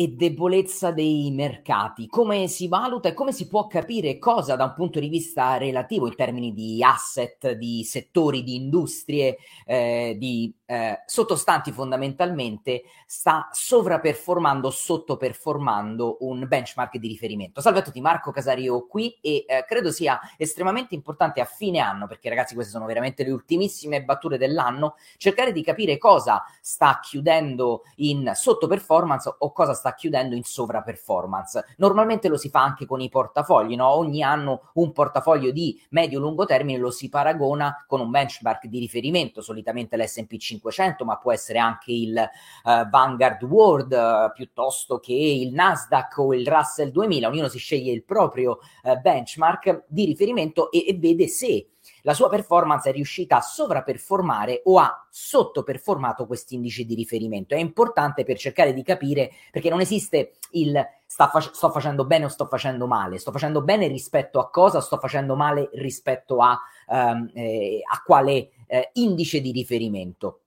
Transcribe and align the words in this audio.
E 0.00 0.08
debolezza 0.08 0.92
dei 0.92 1.30
mercati. 1.30 2.06
Come 2.06 2.48
si 2.48 2.68
valuta 2.68 3.10
e 3.10 3.12
come 3.12 3.32
si 3.32 3.48
può 3.48 3.66
capire 3.66 4.18
cosa 4.18 4.56
da 4.56 4.64
un 4.64 4.72
punto 4.72 4.98
di 4.98 5.10
vista 5.10 5.58
relativo 5.58 6.06
in 6.06 6.14
termini 6.14 6.54
di 6.54 6.82
asset, 6.82 7.52
di 7.52 7.84
settori, 7.84 8.42
di 8.42 8.54
industrie, 8.54 9.36
eh, 9.66 10.16
di 10.18 10.50
eh, 10.70 11.02
sottostanti 11.04 11.72
fondamentalmente 11.72 12.84
sta 13.04 13.48
sovraperformando, 13.50 14.70
sottoperformando 14.70 16.18
un 16.20 16.46
benchmark 16.46 16.96
di 16.96 17.08
riferimento. 17.08 17.60
Salve 17.60 17.80
a 17.80 17.82
tutti, 17.82 18.00
Marco 18.00 18.30
Casario 18.30 18.86
qui 18.86 19.18
e 19.20 19.44
eh, 19.48 19.64
credo 19.66 19.90
sia 19.90 20.20
estremamente 20.36 20.94
importante 20.94 21.40
a 21.40 21.44
fine 21.44 21.80
anno, 21.80 22.06
perché 22.06 22.28
ragazzi 22.28 22.54
queste 22.54 22.70
sono 22.70 22.86
veramente 22.86 23.24
le 23.24 23.32
ultimissime 23.32 24.04
battute 24.04 24.38
dell'anno, 24.38 24.94
cercare 25.16 25.50
di 25.50 25.64
capire 25.64 25.98
cosa 25.98 26.44
sta 26.60 27.00
chiudendo 27.02 27.82
in 27.96 28.30
sottoperformance 28.32 29.34
o 29.38 29.52
cosa 29.52 29.74
sta 29.74 29.92
chiudendo 29.94 30.36
in 30.36 30.44
sovraperformance. 30.44 31.74
Normalmente 31.78 32.28
lo 32.28 32.36
si 32.36 32.48
fa 32.48 32.62
anche 32.62 32.86
con 32.86 33.00
i 33.00 33.08
portafogli, 33.08 33.74
no? 33.74 33.88
ogni 33.88 34.22
anno 34.22 34.70
un 34.74 34.92
portafoglio 34.92 35.50
di 35.50 35.82
medio-lungo 35.90 36.46
termine 36.46 36.78
lo 36.78 36.92
si 36.92 37.08
paragona 37.08 37.84
con 37.88 38.00
un 38.00 38.10
benchmark 38.10 38.66
di 38.66 38.78
riferimento, 38.78 39.42
solitamente 39.42 39.96
l'S&P 39.96 40.36
500 40.36 40.58
500, 40.60 41.04
ma 41.04 41.16
può 41.16 41.32
essere 41.32 41.58
anche 41.58 41.92
il 41.92 42.16
uh, 42.16 42.88
Vanguard 42.88 43.42
World 43.42 43.92
uh, 43.92 44.32
piuttosto 44.32 44.98
che 44.98 45.12
il 45.12 45.52
Nasdaq 45.52 46.18
o 46.18 46.34
il 46.34 46.46
Russell 46.46 46.90
2000. 46.90 47.28
Ognuno 47.28 47.48
si 47.48 47.58
sceglie 47.58 47.92
il 47.92 48.04
proprio 48.04 48.58
uh, 48.82 49.00
benchmark 49.00 49.84
di 49.86 50.04
riferimento 50.04 50.70
e, 50.70 50.86
e 50.86 50.94
vede 50.94 51.28
se 51.28 51.66
la 52.02 52.14
sua 52.14 52.28
performance 52.28 52.88
è 52.88 52.92
riuscita 52.92 53.36
a 53.36 53.40
sovraperformare 53.40 54.62
o 54.64 54.78
ha 54.78 55.06
sottoperformato 55.08 56.26
questi 56.26 56.54
indici 56.54 56.84
di 56.84 56.94
riferimento. 56.94 57.54
È 57.54 57.58
importante 57.58 58.24
per 58.24 58.38
cercare 58.38 58.72
di 58.72 58.82
capire 58.82 59.32
perché 59.50 59.70
non 59.70 59.80
esiste 59.80 60.32
il 60.52 60.86
fac- 61.06 61.52
sto 61.52 61.70
facendo 61.70 62.04
bene 62.04 62.26
o 62.26 62.28
sto 62.28 62.46
facendo 62.46 62.86
male, 62.86 63.18
sto 63.18 63.32
facendo 63.32 63.62
bene 63.62 63.86
rispetto 63.88 64.38
a 64.38 64.50
cosa, 64.50 64.80
sto 64.80 64.98
facendo 64.98 65.36
male 65.36 65.68
rispetto 65.74 66.38
a, 66.38 66.58
um, 66.88 67.30
eh, 67.34 67.80
a 67.90 68.02
quale 68.02 68.50
eh, 68.66 68.90
indice 68.94 69.40
di 69.40 69.52
riferimento. 69.52 70.39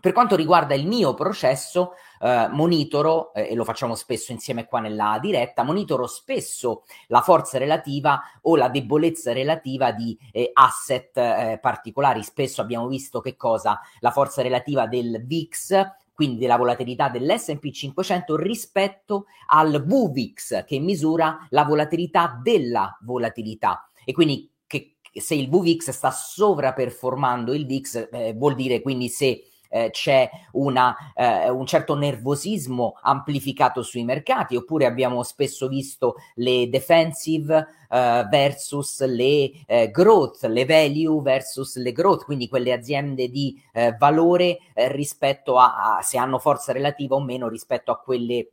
Per 0.00 0.12
quanto 0.12 0.34
riguarda 0.34 0.74
il 0.74 0.86
mio 0.86 1.12
processo, 1.12 1.92
eh, 2.20 2.48
monitoro, 2.50 3.34
eh, 3.34 3.50
e 3.50 3.54
lo 3.54 3.64
facciamo 3.64 3.94
spesso 3.94 4.32
insieme 4.32 4.64
qua 4.64 4.80
nella 4.80 5.18
diretta, 5.20 5.62
monitoro 5.62 6.06
spesso 6.06 6.84
la 7.08 7.20
forza 7.20 7.58
relativa 7.58 8.22
o 8.42 8.56
la 8.56 8.70
debolezza 8.70 9.34
relativa 9.34 9.92
di 9.92 10.18
eh, 10.32 10.50
asset 10.54 11.16
eh, 11.18 11.58
particolari. 11.60 12.22
Spesso 12.22 12.62
abbiamo 12.62 12.88
visto 12.88 13.20
che 13.20 13.36
cosa? 13.36 13.78
La 13.98 14.10
forza 14.10 14.40
relativa 14.40 14.86
del 14.86 15.22
VIX, 15.26 15.86
quindi 16.14 16.38
della 16.38 16.56
volatilità 16.56 17.08
dell'S&P 17.08 17.70
500 17.70 18.36
rispetto 18.36 19.26
al 19.48 19.84
VVIX 19.84 20.64
che 20.64 20.78
misura 20.78 21.46
la 21.50 21.64
volatilità 21.64 22.38
della 22.42 22.96
volatilità. 23.02 23.86
E 24.04 24.12
quindi 24.12 24.50
che, 24.66 24.96
se 25.12 25.34
il 25.34 25.50
VVIX 25.50 25.90
sta 25.90 26.10
sovraperformando 26.10 27.52
il 27.52 27.66
VIX, 27.66 28.08
eh, 28.12 28.34
vuol 28.34 28.54
dire 28.54 28.80
quindi 28.80 29.08
se 29.08 29.44
eh, 29.70 29.90
c'è 29.90 30.28
una, 30.52 30.94
eh, 31.14 31.48
un 31.48 31.64
certo 31.64 31.96
nervosismo 31.96 32.98
amplificato 33.00 33.82
sui 33.82 34.04
mercati, 34.04 34.56
oppure 34.56 34.84
abbiamo 34.84 35.22
spesso 35.22 35.68
visto 35.68 36.16
le 36.34 36.68
defensive 36.68 37.66
eh, 37.88 38.26
versus 38.28 39.04
le 39.06 39.50
eh, 39.66 39.90
growth, 39.90 40.44
le 40.44 40.66
value 40.66 41.22
versus 41.22 41.76
le 41.76 41.92
growth, 41.92 42.24
quindi 42.24 42.48
quelle 42.48 42.72
aziende 42.72 43.28
di 43.28 43.60
eh, 43.72 43.94
valore 43.96 44.58
eh, 44.74 44.92
rispetto 44.92 45.56
a, 45.56 45.96
a 45.96 46.02
se 46.02 46.18
hanno 46.18 46.38
forza 46.38 46.72
relativa 46.72 47.14
o 47.14 47.20
meno 47.22 47.48
rispetto 47.48 47.90
a 47.90 47.98
quelle 47.98 48.52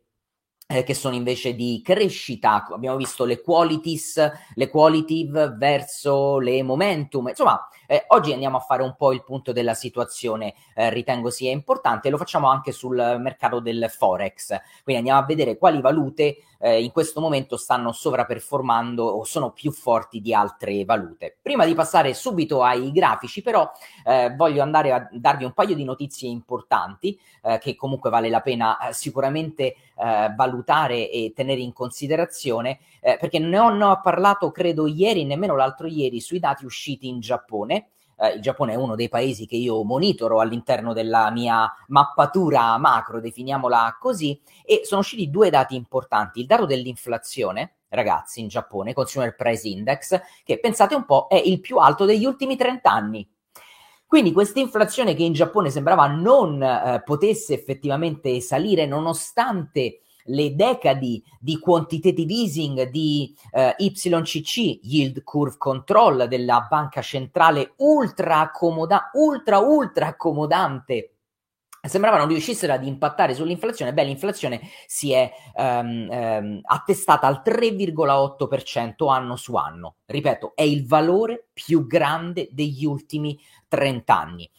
che 0.67 0.93
sono 0.93 1.15
invece 1.15 1.55
di 1.55 1.81
crescita. 1.81 2.67
Abbiamo 2.69 2.97
visto 2.97 3.23
le 3.23 3.41
qualities, 3.41 4.31
le 4.53 4.67
qualitative 4.67 5.55
verso 5.57 6.39
le 6.39 6.61
momentum. 6.61 7.29
Insomma, 7.29 7.65
eh, 7.87 8.03
oggi 8.09 8.33
andiamo 8.33 8.57
a 8.57 8.59
fare 8.59 8.83
un 8.83 8.95
po' 8.95 9.13
il 9.13 9.23
punto 9.23 9.51
della 9.51 9.73
situazione, 9.73 10.53
eh, 10.75 10.89
ritengo 10.89 11.29
sia 11.29 11.51
importante, 11.51 12.09
lo 12.09 12.17
facciamo 12.17 12.49
anche 12.49 12.71
sul 12.71 12.95
mercato 13.19 13.59
del 13.59 13.87
Forex. 13.89 14.49
Quindi 14.83 15.01
andiamo 15.01 15.19
a 15.19 15.25
vedere 15.25 15.57
quali 15.57 15.81
valute 15.81 16.37
eh, 16.59 16.83
in 16.83 16.91
questo 16.91 17.21
momento 17.21 17.57
stanno 17.57 17.91
sovraperformando 17.91 19.03
o 19.03 19.23
sono 19.23 19.51
più 19.51 19.71
forti 19.71 20.21
di 20.21 20.33
altre 20.33 20.83
valute. 20.85 21.37
Prima 21.41 21.65
di 21.65 21.73
passare 21.73 22.13
subito 22.13 22.63
ai 22.63 22.91
grafici, 22.91 23.41
però, 23.41 23.69
eh, 24.05 24.33
voglio 24.35 24.61
andare 24.61 24.91
a 24.91 25.07
darvi 25.11 25.45
un 25.45 25.53
paio 25.53 25.75
di 25.75 25.83
notizie 25.83 26.29
importanti 26.29 27.19
eh, 27.43 27.57
che 27.59 27.75
comunque 27.75 28.09
vale 28.09 28.29
la 28.29 28.41
pena 28.41 28.77
sicuramente 28.91 29.75
valutare 29.97 31.09
e 31.09 31.33
tenere 31.35 31.59
in 31.59 31.73
considerazione, 31.73 32.77
perché 33.01 33.39
ho, 33.39 33.69
ne 33.69 33.83
ho 33.83 33.99
parlato 33.99 34.51
credo 34.51 34.85
ieri, 34.85 35.25
nemmeno 35.25 35.55
l'altro 35.55 35.87
ieri, 35.87 36.21
sui 36.21 36.37
dati 36.37 36.65
usciti 36.65 37.07
in 37.07 37.19
Giappone 37.19 37.76
eh, 38.17 38.33
il 38.33 38.41
Giappone 38.41 38.73
è 38.73 38.75
uno 38.75 38.95
dei 38.95 39.09
paesi 39.09 39.45
che 39.45 39.55
io 39.55 39.83
monitoro 39.83 40.39
all'interno 40.39 40.93
della 40.93 41.29
mia 41.31 41.71
mappatura 41.87 42.77
macro, 42.77 43.19
definiamola 43.19 43.97
così, 43.99 44.39
e 44.65 44.81
sono 44.83 45.01
usciti 45.01 45.29
due 45.29 45.49
dati 45.49 45.75
importanti. 45.75 46.39
Il 46.39 46.47
dato 46.47 46.65
dell'inflazione, 46.65 47.75
ragazzi, 47.89 48.41
in 48.41 48.47
Giappone, 48.47 48.93
Consumer 48.93 49.35
Price 49.35 49.67
Index, 49.67 50.19
che 50.43 50.59
pensate 50.59 50.95
un 50.95 51.05
po' 51.05 51.27
è 51.27 51.35
il 51.35 51.59
più 51.59 51.77
alto 51.77 52.05
degli 52.05 52.25
ultimi 52.25 52.55
30 52.55 52.91
anni. 52.91 53.29
Quindi 54.07 54.31
questa 54.31 54.59
inflazione 54.59 55.13
che 55.15 55.23
in 55.23 55.33
Giappone 55.33 55.69
sembrava 55.69 56.07
non 56.07 56.63
eh, 56.63 57.01
potesse 57.03 57.53
effettivamente 57.53 58.39
salire 58.39 58.85
nonostante 58.85 59.99
le 60.27 60.55
decadi 60.55 61.23
di 61.39 61.59
quantitative 61.59 62.31
easing 62.31 62.89
di 62.89 63.35
eh, 63.51 63.75
YCC, 63.77 64.79
Yield 64.83 65.23
Curve 65.23 65.57
Control 65.57 66.27
della 66.27 66.65
banca 66.69 67.01
centrale 67.01 67.73
ultra 67.77 68.39
accomoda, 68.39 69.11
ultra 69.13 69.57
ultra 69.57 70.07
accomodante 70.07 71.11
sembrava 71.87 72.17
non 72.17 72.27
riuscissero 72.27 72.73
ad 72.73 72.85
impattare 72.85 73.33
sull'inflazione, 73.33 73.93
beh 73.93 74.03
l'inflazione 74.03 74.61
si 74.85 75.11
è 75.11 75.31
um, 75.55 76.07
um, 76.09 76.59
attestata 76.63 77.27
al 77.27 77.41
3,8% 77.43 79.09
anno 79.09 79.35
su 79.35 79.55
anno. 79.55 79.95
Ripeto, 80.05 80.53
è 80.55 80.63
il 80.63 80.85
valore 80.85 81.47
più 81.53 81.85
grande 81.85 82.49
degli 82.51 82.85
ultimi 82.85 83.39
30 83.67 84.17
anni. 84.17 84.49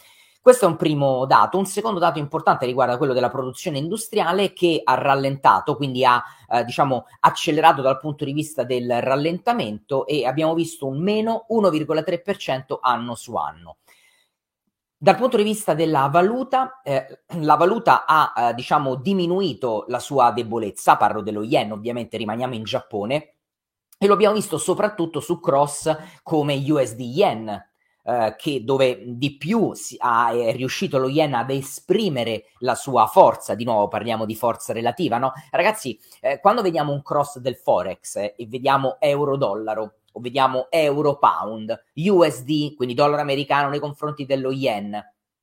Questo 0.48 0.64
è 0.64 0.70
un 0.70 0.76
primo 0.76 1.26
dato. 1.26 1.58
Un 1.58 1.66
secondo 1.66 1.98
dato 1.98 2.18
importante 2.18 2.64
riguarda 2.64 2.96
quello 2.96 3.12
della 3.12 3.28
produzione 3.28 3.76
industriale 3.76 4.54
che 4.54 4.80
ha 4.82 4.94
rallentato, 4.94 5.76
quindi 5.76 6.06
ha 6.06 6.24
eh, 6.48 6.64
diciamo 6.64 7.04
accelerato 7.20 7.82
dal 7.82 7.98
punto 7.98 8.24
di 8.24 8.32
vista 8.32 8.62
del 8.64 9.02
rallentamento 9.02 10.06
e 10.06 10.24
abbiamo 10.24 10.54
visto 10.54 10.86
un 10.86 11.02
meno 11.02 11.44
1,3% 11.50 12.78
anno 12.80 13.14
su 13.14 13.36
anno. 13.36 13.76
Dal 14.96 15.16
punto 15.16 15.36
di 15.36 15.42
vista 15.42 15.74
della 15.74 16.08
valuta, 16.10 16.80
eh, 16.82 17.24
la 17.42 17.56
valuta 17.56 18.06
ha 18.06 18.32
eh, 18.34 18.54
diciamo 18.54 18.94
diminuito 18.94 19.84
la 19.88 19.98
sua 19.98 20.30
debolezza, 20.30 20.96
parlo 20.96 21.20
dello 21.20 21.42
yen, 21.42 21.72
ovviamente 21.72 22.16
rimaniamo 22.16 22.54
in 22.54 22.62
Giappone 22.62 23.34
e 23.98 24.06
lo 24.06 24.14
abbiamo 24.14 24.34
visto 24.34 24.56
soprattutto 24.56 25.20
su 25.20 25.40
cross 25.40 25.94
come 26.22 26.54
USD 26.54 27.00
yen, 27.00 27.68
eh, 28.08 28.36
che 28.38 28.64
dove 28.64 29.02
di 29.04 29.36
più 29.36 29.74
si, 29.74 29.94
ha, 29.98 30.30
è 30.30 30.54
riuscito 30.56 30.96
lo 30.96 31.08
yen 31.08 31.34
ad 31.34 31.50
esprimere 31.50 32.44
la 32.60 32.74
sua 32.74 33.06
forza, 33.06 33.54
di 33.54 33.64
nuovo 33.64 33.86
parliamo 33.86 34.24
di 34.24 34.34
forza 34.34 34.72
relativa, 34.72 35.18
no? 35.18 35.34
Ragazzi, 35.50 36.00
eh, 36.22 36.40
quando 36.40 36.62
vediamo 36.62 36.90
un 36.90 37.02
cross 37.02 37.36
del 37.36 37.56
Forex 37.56 38.16
eh, 38.16 38.34
e 38.34 38.46
vediamo 38.46 38.96
euro-dollaro, 38.98 39.96
o 40.12 40.20
vediamo 40.20 40.68
euro-pound, 40.70 41.84
USD, 41.96 42.74
quindi 42.76 42.94
dollaro 42.94 43.20
americano 43.20 43.68
nei 43.68 43.78
confronti 43.78 44.24
dello 44.24 44.52
yen, 44.52 44.98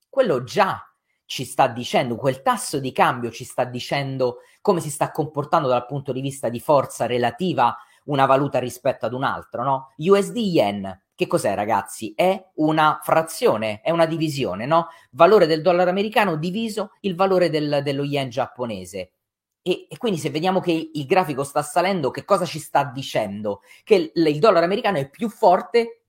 quello 0.09 0.43
già 0.43 0.81
ci 1.25 1.45
sta 1.45 1.67
dicendo, 1.67 2.15
quel 2.15 2.41
tasso 2.41 2.79
di 2.79 2.91
cambio 2.91 3.29
ci 3.29 3.43
sta 3.43 3.63
dicendo 3.63 4.37
come 4.61 4.79
si 4.79 4.89
sta 4.89 5.11
comportando 5.11 5.67
dal 5.67 5.85
punto 5.85 6.11
di 6.11 6.21
vista 6.21 6.49
di 6.49 6.59
forza 6.59 7.05
relativa 7.05 7.77
una 8.05 8.25
valuta 8.25 8.57
rispetto 8.57 9.05
ad 9.05 9.13
un'altra, 9.13 9.61
no? 9.61 9.93
USD 9.97 10.37
yen 10.37 11.03
che 11.15 11.27
cos'è, 11.27 11.55
ragazzi? 11.55 12.13
È 12.13 12.51
una 12.55 12.99
frazione, 13.01 13.79
è 13.81 13.89
una 13.89 14.05
divisione, 14.05 14.65
no? 14.65 14.89
Valore 15.11 15.47
del 15.47 15.61
dollaro 15.61 15.89
americano 15.89 16.35
diviso 16.35 16.91
il 17.01 17.15
valore 17.15 17.49
del, 17.49 17.79
dello 17.83 18.03
yen 18.03 18.29
giapponese. 18.29 19.11
E, 19.61 19.87
e, 19.89 19.97
quindi 19.97 20.19
se 20.19 20.29
vediamo 20.29 20.59
che 20.59 20.91
il 20.93 21.05
grafico 21.05 21.45
sta 21.45 21.61
salendo, 21.63 22.11
che 22.11 22.25
cosa 22.25 22.45
ci 22.45 22.59
sta 22.59 22.83
dicendo? 22.83 23.61
Che 23.83 23.95
il, 24.13 24.27
il 24.27 24.39
dollaro 24.39 24.65
americano 24.65 24.97
è 24.97 25.09
più 25.09 25.29
forte 25.29 26.03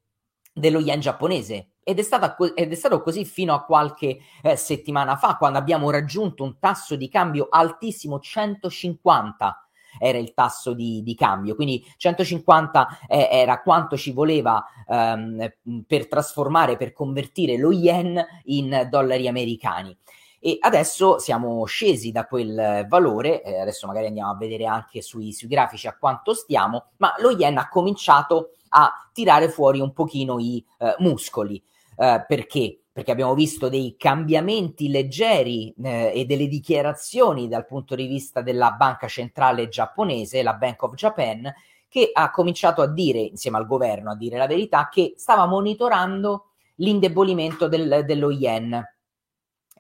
dello 0.52 0.80
yen 0.80 0.98
giapponese. 0.98 1.70
Ed 1.84 2.00
è, 2.00 2.02
stata, 2.02 2.36
ed 2.54 2.72
è 2.72 2.74
stato 2.74 3.00
così 3.00 3.24
fino 3.24 3.54
a 3.54 3.62
qualche 3.64 4.18
eh, 4.42 4.56
settimana 4.56 5.16
fa, 5.16 5.36
quando 5.36 5.56
abbiamo 5.56 5.88
raggiunto 5.90 6.42
un 6.42 6.58
tasso 6.58 6.96
di 6.96 7.08
cambio 7.08 7.46
altissimo, 7.48 8.18
150 8.18 9.65
era 9.98 10.19
il 10.19 10.34
tasso 10.34 10.75
di, 10.75 11.02
di 11.02 11.14
cambio, 11.14 11.54
quindi 11.54 11.84
150 11.96 13.06
eh, 13.08 13.28
era 13.31 13.60
quanto 13.60 13.96
ci 13.96 14.12
voleva 14.12 14.64
ehm, 14.88 15.52
per 15.87 16.08
trasformare, 16.08 16.76
per 16.76 16.93
convertire 16.93 17.56
lo 17.56 17.72
yen 17.72 18.25
in 18.44 18.88
dollari 18.90 19.28
americani. 19.28 19.96
e 20.38 20.58
adesso 20.60 21.19
siamo 21.19 21.64
scesi 21.64 22.12
da 22.12 22.26
quel 22.26 22.87
valore, 22.88 23.43
eh, 23.43 23.60
adesso 23.60 23.87
magari 23.87 24.06
andiamo 24.06 24.31
a 24.31 24.37
vedere 24.37 24.66
anche 24.66 25.02
sui, 25.02 25.32
sui, 25.32 25.48
grafici 25.48 25.87
a 25.87 25.96
quanto 25.99 26.34
stiamo, 26.34 26.90
ma 26.99 27.14
lo 27.19 27.31
yen 27.31 27.58
ha 27.58 27.69
cominciato 27.69 28.50
a 28.70 28.92
tirare 29.12 29.49
fuori 29.49 29.81
un 29.81 29.92
pochino 29.92 30.38
i 30.38 30.64
eh, 30.78 30.94
muscoli. 30.99 31.62
Eh, 31.96 32.25
perché? 32.26 32.81
Perché 32.96 33.10
abbiamo 33.10 33.34
visto 33.34 33.69
dei 33.69 33.94
cambiamenti 33.98 34.88
leggeri 34.88 35.70
eh, 35.84 36.12
e 36.14 36.25
delle 36.25 36.46
dichiarazioni 36.48 37.46
dal 37.46 37.66
punto 37.66 37.94
di 37.94 38.06
vista 38.06 38.40
della 38.40 38.70
banca 38.70 39.06
centrale 39.06 39.69
giapponese, 39.69 40.43
la 40.43 40.54
Bank 40.54 40.82
of 40.82 40.94
Japan, 40.94 41.52
che 41.90 42.08
ha 42.10 42.31
cominciato 42.31 42.81
a 42.81 42.87
dire, 42.87 43.19
insieme 43.19 43.58
al 43.58 43.66
governo, 43.66 44.12
a 44.12 44.16
dire 44.16 44.38
la 44.38 44.46
verità, 44.46 44.88
che 44.90 45.12
stava 45.19 45.44
monitorando 45.44 46.52
l'indebolimento 46.76 47.69
del, 47.69 48.04
dello 48.06 48.31
yen 48.31 48.82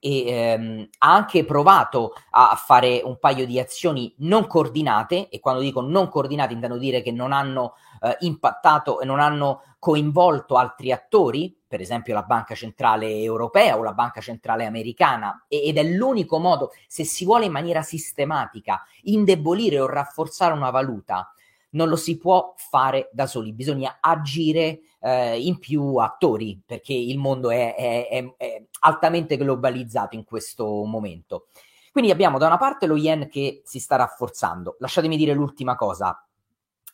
e 0.06 0.24
ehm, 0.28 0.88
ha 0.98 1.12
anche 1.12 1.44
provato 1.44 2.12
a 2.30 2.54
fare 2.54 3.00
un 3.02 3.18
paio 3.18 3.44
di 3.44 3.58
azioni 3.58 4.14
non 4.18 4.46
coordinate 4.46 5.28
e 5.28 5.40
quando 5.40 5.60
dico 5.60 5.80
non 5.80 6.08
coordinate 6.08 6.52
intendo 6.52 6.78
dire 6.78 7.02
che 7.02 7.10
non 7.10 7.32
hanno 7.32 7.74
eh, 8.00 8.16
impattato 8.20 9.00
e 9.00 9.04
non 9.04 9.18
hanno 9.18 9.62
coinvolto 9.80 10.54
altri 10.54 10.92
attori, 10.92 11.58
per 11.66 11.80
esempio 11.80 12.14
la 12.14 12.22
Banca 12.22 12.54
Centrale 12.54 13.20
Europea 13.20 13.76
o 13.76 13.82
la 13.82 13.94
Banca 13.94 14.20
Centrale 14.20 14.64
Americana 14.64 15.44
ed 15.48 15.76
è 15.76 15.82
l'unico 15.82 16.38
modo 16.38 16.70
se 16.86 17.02
si 17.02 17.24
vuole 17.24 17.46
in 17.46 17.52
maniera 17.52 17.82
sistematica 17.82 18.84
indebolire 19.02 19.80
o 19.80 19.86
rafforzare 19.86 20.54
una 20.54 20.70
valuta 20.70 21.32
non 21.70 21.88
lo 21.88 21.96
si 21.96 22.16
può 22.16 22.54
fare 22.56 23.10
da 23.12 23.26
soli, 23.26 23.52
bisogna 23.52 23.98
agire 24.00 24.80
eh, 25.00 25.40
in 25.40 25.58
più 25.58 25.96
attori 25.96 26.60
perché 26.64 26.92
il 26.92 27.18
mondo 27.18 27.50
è, 27.50 27.74
è, 27.74 28.08
è, 28.08 28.34
è, 28.36 28.64
altamente 28.80 29.36
globalizzato 29.36 30.16
in 30.16 30.24
questo 30.24 30.66
momento. 30.84 31.46
Quindi 31.92 32.10
abbiamo 32.10 32.38
da 32.38 32.46
una 32.46 32.58
parte 32.58 32.86
lo 32.86 32.96
yen 32.96 33.28
che 33.28 33.62
si 33.64 33.78
sta 33.80 33.96
rafforzando. 33.96 34.76
Lasciatemi 34.80 35.16
dire 35.16 35.32
l'ultima 35.32 35.76
cosa. 35.76 36.20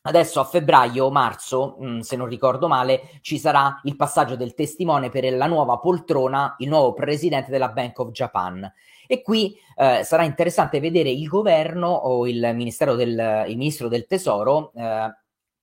Adesso 0.05 0.41
a 0.41 0.45
febbraio, 0.45 1.11
marzo, 1.11 1.77
mm, 1.81 2.01
se 2.01 2.17
non 2.17 2.27
ricordo 2.27 2.67
male, 2.67 3.19
ci 3.21 3.39
sarà 3.39 3.81
il 3.85 3.95
passaggio 3.95 4.35
del 4.35 4.55
testimone 4.55 5.11
per 5.11 5.33
la 5.33 5.47
nuova 5.47 5.79
poltrona, 5.79 6.57
il 6.59 6.69
nuovo 6.69 6.93
presidente 6.93 7.51
della 7.51 7.69
Bank 7.69 7.99
of 8.01 8.11
Japan. 8.11 8.73
E 9.07 9.23
qui 9.23 9.57
eh, 9.77 10.03
sarà 10.05 10.25
interessante 10.25 10.81
vedere 10.81 11.11
il 11.11 11.29
governo 11.29 11.89
o 11.89 12.27
il, 12.27 12.41
del, 12.41 13.45
il 13.49 13.57
ministro 13.57 13.89
del 13.89 14.07
tesoro 14.07 14.73
eh, 14.75 15.15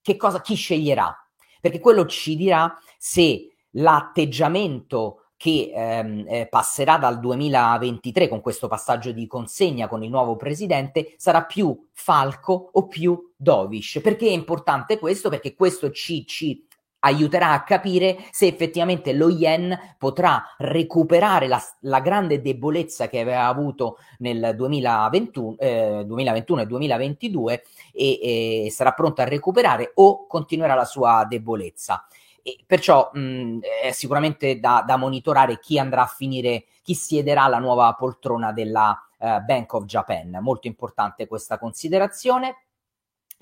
che 0.02 0.16
cosa, 0.16 0.42
chi 0.42 0.56
sceglierà, 0.56 1.14
perché 1.60 1.80
quello 1.80 2.06
ci 2.06 2.36
dirà 2.36 2.78
se 2.98 3.50
l'atteggiamento 3.72 5.24
che 5.40 5.72
ehm, 5.74 6.26
eh, 6.28 6.48
passerà 6.50 6.98
dal 6.98 7.18
2023 7.18 8.28
con 8.28 8.42
questo 8.42 8.68
passaggio 8.68 9.14
di 9.14 9.26
consegna 9.26 9.88
con 9.88 10.04
il 10.04 10.10
nuovo 10.10 10.36
presidente 10.36 11.14
sarà 11.16 11.46
più 11.46 11.88
Falco 11.94 12.72
o 12.74 12.88
più 12.88 13.32
Dovish. 13.38 14.02
Perché 14.04 14.28
è 14.28 14.32
importante 14.32 15.00
questo? 15.00 15.30
Perché 15.30 15.56
questo 15.56 15.92
ci, 15.92 16.26
ci 16.28 16.68
aiuterà 17.00 17.52
a 17.52 17.64
capire 17.64 18.18
se 18.32 18.48
effettivamente 18.48 19.14
lo 19.14 19.30
yen 19.30 19.78
potrà 19.98 20.56
recuperare 20.58 21.48
la, 21.48 21.62
la 21.82 22.00
grande 22.00 22.42
debolezza 22.42 23.08
che 23.08 23.20
aveva 23.20 23.46
avuto 23.46 23.98
nel 24.20 24.54
2021, 24.56 25.56
eh, 25.60 26.04
2021 26.06 26.62
e 26.62 26.66
2022 26.66 27.64
e, 27.94 28.66
e, 28.66 28.72
sarà 28.72 28.92
pronto 28.92 29.22
a 29.22 29.26
recuperare 29.26 29.92
o 29.96 30.26
continuerà 30.28 30.76
la 30.76 30.86
sua 30.86 31.26
debolezza. 31.28 32.06
E 32.42 32.58
perciò 32.66 33.10
mh, 33.14 33.60
è 33.84 33.92
sicuramente 33.92 34.60
da, 34.60 34.84
da, 34.86 34.98
monitorare 34.98 35.60
chi 35.60 35.78
andrà 35.78 36.04
a 36.04 36.08
finire, 36.08 36.66
chi 36.82 36.96
siederà 36.96 37.44
alla 37.44 37.60
nuova 37.60 37.94
poltrona 37.94 38.52
della 38.52 38.98
uh, 39.20 39.44
Bank 39.44 39.74
of 39.74 39.86
Japan. 39.86 40.38
Molto 40.42 40.68
importante 40.68 41.28
questa 41.28 41.58
considerazione. 41.58 42.56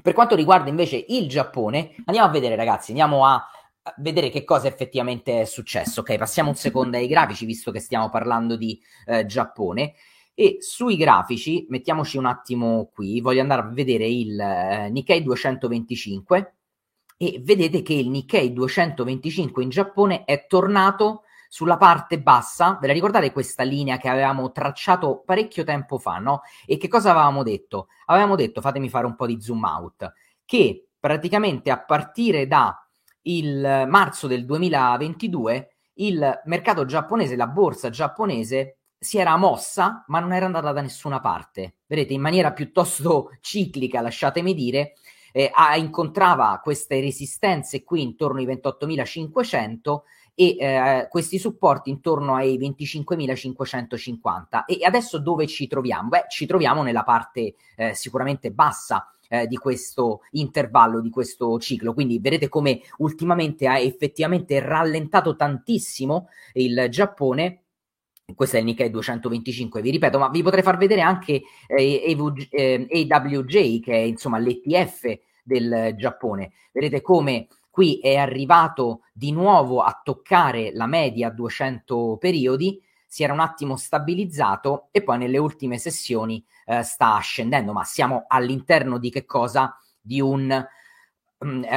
Per 0.01 0.13
quanto 0.13 0.35
riguarda 0.35 0.69
invece 0.69 1.03
il 1.07 1.27
Giappone, 1.27 1.95
andiamo 2.05 2.27
a 2.27 2.31
vedere 2.31 2.55
ragazzi, 2.55 2.91
andiamo 2.91 3.25
a 3.25 3.45
vedere 3.97 4.29
che 4.29 4.43
cosa 4.43 4.67
effettivamente 4.67 5.41
è 5.41 5.45
successo. 5.45 6.01
Ok, 6.01 6.17
passiamo 6.17 6.49
un 6.49 6.55
secondo 6.55 6.97
ai 6.97 7.07
grafici, 7.07 7.45
visto 7.45 7.71
che 7.71 7.79
stiamo 7.79 8.09
parlando 8.09 8.55
di 8.55 8.79
eh, 9.05 9.25
Giappone. 9.25 9.93
E 10.33 10.57
sui 10.59 10.97
grafici, 10.97 11.65
mettiamoci 11.69 12.17
un 12.17 12.25
attimo 12.25 12.91
qui, 12.93 13.21
voglio 13.21 13.41
andare 13.41 13.61
a 13.61 13.69
vedere 13.69 14.07
il 14.07 14.39
eh, 14.39 14.89
Nikkei 14.91 15.23
225 15.23 16.53
e 17.17 17.41
vedete 17.43 17.81
che 17.81 17.93
il 17.93 18.09
Nikkei 18.09 18.53
225 18.53 19.63
in 19.63 19.69
Giappone 19.69 20.25
è 20.25 20.45
tornato 20.45 21.23
sulla 21.47 21.77
parte 21.77 22.19
bassa, 22.19 22.77
ve 22.79 22.87
la 22.87 22.93
ricordate 22.93 23.31
questa 23.31 23.63
linea 23.63 23.97
che 23.97 24.09
avevamo 24.09 24.51
tracciato 24.51 25.23
parecchio 25.25 25.63
tempo 25.63 25.97
fa, 25.97 26.17
no? 26.17 26.41
E 26.65 26.77
che 26.77 26.87
cosa 26.87 27.11
avevamo 27.11 27.43
detto? 27.43 27.87
Avevamo 28.05 28.35
detto, 28.35 28.61
fatemi 28.61 28.89
fare 28.89 29.05
un 29.05 29.15
po' 29.15 29.25
di 29.25 29.41
zoom 29.41 29.63
out, 29.63 30.13
che 30.45 30.89
praticamente 30.99 31.71
a 31.71 31.79
partire 31.79 32.47
da 32.47 32.81
il 33.23 33.85
marzo 33.87 34.27
del 34.27 34.45
2022 34.45 35.75
il 35.95 36.41
mercato 36.45 36.85
giapponese, 36.85 37.35
la 37.35 37.47
borsa 37.47 37.89
giapponese 37.89 38.77
si 38.99 39.17
era 39.17 39.35
mossa, 39.37 40.03
ma 40.07 40.19
non 40.19 40.33
era 40.33 40.45
andata 40.45 40.71
da 40.71 40.81
nessuna 40.81 41.19
parte. 41.19 41.77
Vedete, 41.85 42.13
in 42.13 42.21
maniera 42.21 42.51
piuttosto 42.51 43.31
ciclica, 43.41 44.01
lasciatemi 44.01 44.53
dire, 44.53 44.93
eh, 45.31 45.51
incontrava 45.75 46.59
queste 46.63 46.99
resistenze 46.99 47.83
qui 47.83 48.01
intorno 48.01 48.39
ai 48.39 48.47
28.500 48.47 49.99
e 50.39 50.55
eh, 50.59 51.07
questi 51.09 51.39
supporti 51.39 51.89
intorno 51.89 52.35
ai 52.35 52.59
25.550. 52.59 54.65
E 54.67 54.85
adesso 54.85 55.17
dove 55.17 55.47
ci 55.47 55.65
troviamo? 55.65 56.09
Beh, 56.09 56.25
ci 56.29 56.45
troviamo 56.45 56.83
nella 56.83 57.03
parte 57.03 57.55
eh, 57.75 57.95
sicuramente 57.95 58.51
bassa 58.51 59.09
eh, 59.29 59.47
di 59.47 59.57
questo 59.57 60.19
intervallo, 60.33 61.01
di 61.01 61.09
questo 61.09 61.57
ciclo. 61.57 61.95
Quindi 61.95 62.19
vedete 62.19 62.49
come 62.49 62.81
ultimamente 62.97 63.67
ha 63.67 63.79
effettivamente 63.79 64.59
rallentato 64.59 65.35
tantissimo 65.35 66.27
il 66.53 66.85
Giappone 66.91 67.63
questo 68.35 68.57
è 68.57 68.59
il 68.59 68.65
Nikkei 68.65 68.89
225, 68.89 69.81
vi 69.81 69.89
ripeto, 69.89 70.19
ma 70.19 70.27
vi 70.27 70.43
potrei 70.43 70.61
far 70.61 70.75
vedere 70.75 70.99
anche 70.99 71.43
eh, 71.65 72.13
AWJ, 72.13 73.55
eh, 73.55 73.79
che 73.81 73.93
è 73.93 73.99
insomma 73.99 74.37
l'ETF 74.37 75.17
del 75.43 75.93
Giappone. 75.95 76.51
Vedete 76.73 77.01
come 77.01 77.47
qui 77.77 77.99
è 77.99 78.15
arrivato 78.15 79.01
di 79.13 79.31
nuovo 79.31 79.83
a 79.83 80.01
toccare 80.03 80.71
la 80.73 80.87
media 80.87 81.29
200 81.29 82.17
periodi, 82.19 82.81
si 83.05 83.21
era 83.21 83.33
un 83.33 83.39
attimo 83.39 83.75
stabilizzato 83.75 84.87
e 84.89 85.03
poi 85.03 85.19
nelle 85.19 85.37
ultime 85.37 85.77
sessioni 85.77 86.43
eh, 86.65 86.81
sta 86.81 87.15
scendendo, 87.19 87.73
ma 87.73 87.83
siamo 87.83 88.25
all'interno 88.27 88.97
di 88.97 89.11
che 89.11 89.25
cosa? 89.25 89.77
Di 90.01 90.19
un 90.19 90.65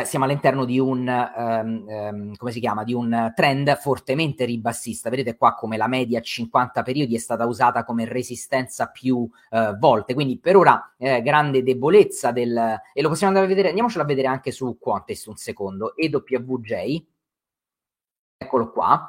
siamo 0.05 0.25
all'interno 0.25 0.65
di 0.65 0.79
un, 0.79 1.07
um, 1.07 1.85
um, 1.87 2.35
come 2.37 2.51
si 2.51 2.61
chiama, 2.61 2.83
di 2.83 2.95
un 2.95 3.33
trend 3.35 3.77
fortemente 3.77 4.47
ribassista. 4.47 5.11
Vedete 5.11 5.37
qua 5.37 5.55
come 5.55 5.77
la 5.77 5.87
media 5.87 6.21
50 6.21 6.83
periodi 6.83 7.15
è 7.15 7.19
stata 7.19 7.45
usata 7.45 7.85
come 7.85 8.07
resistenza 8.07 8.87
più 8.87 9.17
uh, 9.19 9.79
volte. 9.79 10.15
Quindi 10.15 10.39
per 10.39 10.57
ora 10.57 10.95
eh, 10.97 11.21
grande 11.21 11.63
debolezza 11.63 12.33
del... 12.33 12.81
e 12.93 13.03
lo 13.03 13.09
possiamo 13.09 13.33
andare 13.33 13.45
a 13.45 13.55
vedere, 13.55 13.69
andiamocelo 13.69 14.03
a 14.03 14.07
vedere 14.07 14.29
anche 14.29 14.51
su 14.51 14.79
Quantest 14.79 15.27
un 15.27 15.37
secondo. 15.37 15.95
EWJ, 15.95 17.03
eccolo 18.39 18.73
qua. 18.73 19.09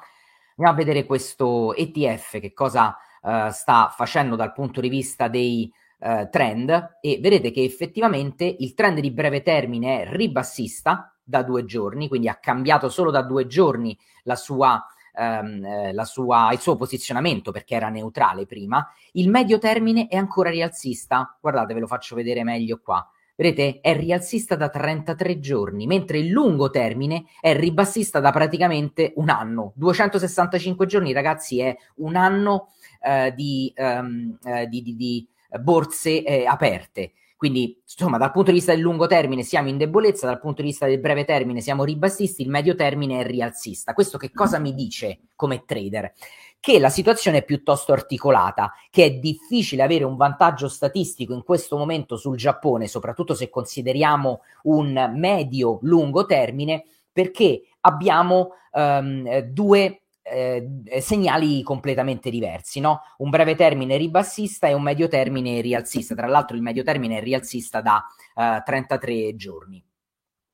Andiamo 0.58 0.72
a 0.72 0.74
vedere 0.74 1.06
questo 1.06 1.74
ETF 1.76 2.40
che 2.42 2.52
cosa 2.52 2.98
uh, 3.22 3.50
sta 3.52 3.90
facendo 3.96 4.36
dal 4.36 4.52
punto 4.52 4.82
di 4.82 4.90
vista 4.90 5.30
dei 5.30 5.72
eh, 6.02 6.30
trend 6.32 6.98
e 7.00 7.20
vedete 7.22 7.52
che 7.52 7.64
effettivamente 7.64 8.44
il 8.44 8.74
trend 8.74 9.00
di 9.00 9.12
breve 9.12 9.42
termine 9.42 10.02
è 10.02 10.12
ribassista 10.12 11.16
da 11.24 11.44
due 11.44 11.64
giorni, 11.64 12.08
quindi 12.08 12.28
ha 12.28 12.36
cambiato 12.36 12.90
solo 12.90 13.12
da 13.12 13.22
due 13.22 13.46
giorni 13.46 13.98
la 14.24 14.36
sua, 14.36 14.84
ehm, 15.14 15.64
eh, 15.64 16.06
sua, 16.06 16.52
il 16.52 16.60
suo 16.60 16.76
posizionamento 16.76 17.52
perché 17.52 17.76
era 17.76 17.90
neutrale 17.90 18.46
prima. 18.46 18.86
Il 19.14 19.30
medio 19.30 19.60
termine 19.60 20.08
è 20.08 20.18
ancora 20.18 20.50
rialzista, 20.50 21.38
guardate 21.40 21.74
ve 21.74 21.80
lo 21.80 21.88
faccio 21.88 22.16
vedere 22.16 22.44
meglio 22.44 22.80
qua. 22.84 23.08
Vedete, 23.36 23.80
è 23.82 23.96
rialzista 23.96 24.56
da 24.56 24.70
33 24.70 25.40
giorni, 25.40 25.88
mentre 25.88 26.20
il 26.20 26.28
lungo 26.28 26.70
termine 26.70 27.24
è 27.40 27.56
ribassista 27.56 28.20
da 28.20 28.32
praticamente 28.32 29.14
un 29.16 29.30
anno. 29.30 29.72
265 29.78 30.86
giorni, 30.86 31.12
ragazzi, 31.12 31.60
è 31.60 31.76
un 31.96 32.16
anno 32.18 32.68
eh, 33.02 33.34
di, 33.36 33.74
um, 33.78 34.38
eh, 34.44 34.68
di, 34.68 34.84
di, 34.84 34.96
di 34.96 35.28
borse 35.60 36.24
eh, 36.24 36.46
aperte. 36.46 37.14
Quindi, 37.42 37.82
insomma, 37.82 38.20
dal 38.20 38.32
punto 38.32 38.52
di 38.52 38.58
vista 38.58 38.72
del 38.72 38.82
lungo 38.82 39.08
termine 39.08 39.42
siamo 39.42 39.68
in 39.68 39.78
debolezza, 39.78 40.28
dal 40.28 40.40
punto 40.40 40.62
di 40.62 40.68
vista 40.68 40.86
del 40.86 41.00
breve 41.00 41.26
termine 41.26 41.60
siamo 41.60 41.84
ribassisti, 41.84 42.44
il 42.44 42.50
medio 42.50 42.76
termine 42.76 43.22
è 43.22 43.26
rialzista. 43.26 43.96
Questo 43.96 44.20
che 44.20 44.32
cosa 44.32 44.60
mi 44.60 44.76
dice 44.76 45.22
come 45.36 45.64
trader? 45.66 46.14
Che 46.60 46.78
la 46.78 46.90
situazione 46.90 47.40
è 47.40 47.44
piuttosto 47.44 47.94
articolata, 47.94 48.72
che 48.92 49.06
è 49.06 49.12
difficile 49.14 49.82
avere 49.82 50.04
un 50.04 50.18
vantaggio 50.18 50.68
statistico 50.68 51.34
in 51.34 51.44
questo 51.44 51.78
momento 51.78 52.16
sul 52.16 52.38
Giappone, 52.38 52.88
soprattutto 52.88 53.34
se 53.34 53.50
consideriamo 53.50 54.42
un 54.66 55.12
medio-lungo 55.16 56.28
termine, 56.28 56.84
perché 57.12 57.64
abbiamo 57.80 58.52
um, 58.74 59.40
due 59.40 60.01
eh, 60.32 61.02
segnali 61.02 61.62
completamente 61.64 62.30
diversi, 62.30 62.80
no? 62.80 63.02
Un 63.18 63.30
breve 63.30 63.56
termine 63.56 63.98
ribassista 63.98 64.68
e 64.68 64.74
un 64.74 64.84
medio 64.84 65.08
termine 65.08 65.62
rialzista. 65.62 66.16
Tra 66.16 66.28
l'altro 66.28 66.56
il 66.56 66.62
medio 66.62 66.84
termine 66.84 67.18
è 67.18 67.22
rialzista 67.22 67.82
da 67.82 68.04
eh, 68.36 68.62
33 68.64 69.36
giorni. 69.36 69.84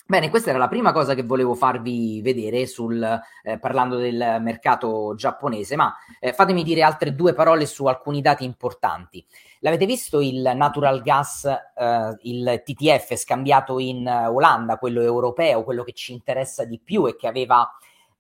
Bene, 0.10 0.30
questa 0.30 0.52
era 0.52 0.58
la 0.58 0.70
prima 0.70 0.94
cosa 0.94 1.14
che 1.16 1.24
volevo 1.24 1.54
farvi 1.54 2.22
vedere 2.22 2.66
sul, 2.66 3.04
eh, 3.44 3.60
parlando 3.60 3.98
del 3.98 4.38
mercato 4.40 5.14
giapponese, 5.18 5.76
ma 5.76 5.94
eh, 6.22 6.32
fatemi 6.32 6.64
dire 6.64 6.82
altre 6.82 7.14
due 7.14 7.34
parole 7.34 7.66
su 7.66 7.86
alcuni 7.88 8.22
dati 8.22 8.46
importanti. 8.46 9.26
L'avete 9.60 9.86
visto 9.86 10.22
il 10.22 10.50
natural 10.56 11.02
gas, 11.02 11.44
eh, 11.44 12.18
il 12.22 12.62
TTF 12.64 13.16
scambiato 13.16 13.80
in 13.80 14.08
Olanda, 14.08 14.78
quello 14.78 15.02
europeo, 15.02 15.66
quello 15.66 15.84
che 15.84 15.92
ci 15.92 16.14
interessa 16.14 16.64
di 16.64 16.80
più 16.82 17.06
e 17.06 17.18
che 17.18 17.28
aveva 17.28 17.70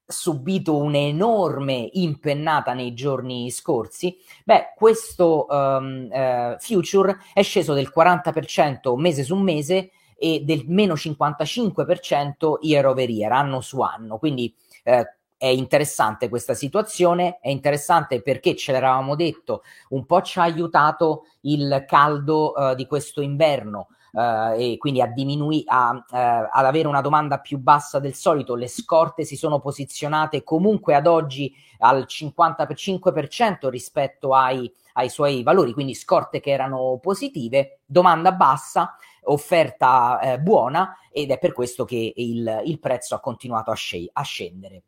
subito 0.08 0.78
un'enorme 0.78 1.90
impennata 1.94 2.74
nei 2.74 2.94
giorni 2.94 3.52
scorsi, 3.52 4.18
beh, 4.46 4.74
questo 4.76 5.46
um, 5.50 6.08
uh, 6.10 6.56
future 6.60 7.18
è 7.34 7.42
sceso 7.42 7.74
del 7.74 7.92
40% 7.94 8.98
mese 8.98 9.24
su 9.24 9.36
mese 9.36 9.92
e 10.18 10.42
del 10.44 10.64
meno 10.68 10.94
55% 10.94 12.58
year 12.62 12.86
over 12.86 13.10
year, 13.10 13.32
anno 13.32 13.62
su 13.62 13.82
anno. 13.82 14.18
Quindi 14.18 14.54
eh, 14.84 15.18
è 15.38 15.48
interessante 15.48 16.30
questa 16.30 16.56
situazione, 16.56 17.38
è 17.40 17.50
interessante 17.50 18.22
perché 18.22 18.56
ce 18.56 18.72
l'eravamo 18.72 19.16
detto, 19.16 19.62
un 19.90 20.06
po' 20.06 20.22
ci 20.22 20.40
ha 20.40 20.44
aiutato 20.44 21.26
il 21.42 21.84
caldo 21.86 22.54
uh, 22.54 22.74
di 22.74 22.88
questo 22.88 23.22
inverno. 23.22 23.90
Uh, 24.12 24.54
e 24.58 24.78
quindi 24.78 25.02
a 25.02 25.08
diminui- 25.08 25.64
a, 25.66 25.92
uh, 25.92 26.04
ad 26.10 26.66
avere 26.66 26.88
una 26.88 27.02
domanda 27.02 27.40
più 27.40 27.58
bassa 27.60 28.00
del 28.00 28.14
solito, 28.14 28.56
le 28.56 28.68
scorte 28.68 29.26
si 29.26 29.36
sono 29.36 29.60
posizionate 29.60 30.44
comunque 30.44 30.96
ad 30.96 31.08
oggi 31.08 31.54
al 31.80 32.06
55% 32.08 33.70
rispetto 33.70 34.34
ai, 34.34 34.72
ai 34.94 35.10
suoi 35.10 35.44
valori, 35.44 35.74
quindi 35.74 35.94
scorte 35.94 36.40
che 36.40 36.52
erano 36.52 37.00
positive, 37.02 37.82
domanda 37.86 38.32
bassa, 38.32 38.96
offerta 39.24 40.20
eh, 40.20 40.40
buona 40.40 40.98
ed 41.12 41.32
è 41.32 41.38
per 41.38 41.54
questo 41.54 41.86
che 41.86 42.14
il, 42.16 42.62
il 42.66 42.80
prezzo 42.80 43.16
ha 43.16 43.20
continuato 43.20 43.72
a, 43.72 43.76
sc- 43.76 44.10
a 44.12 44.22
scendere. 44.22 44.84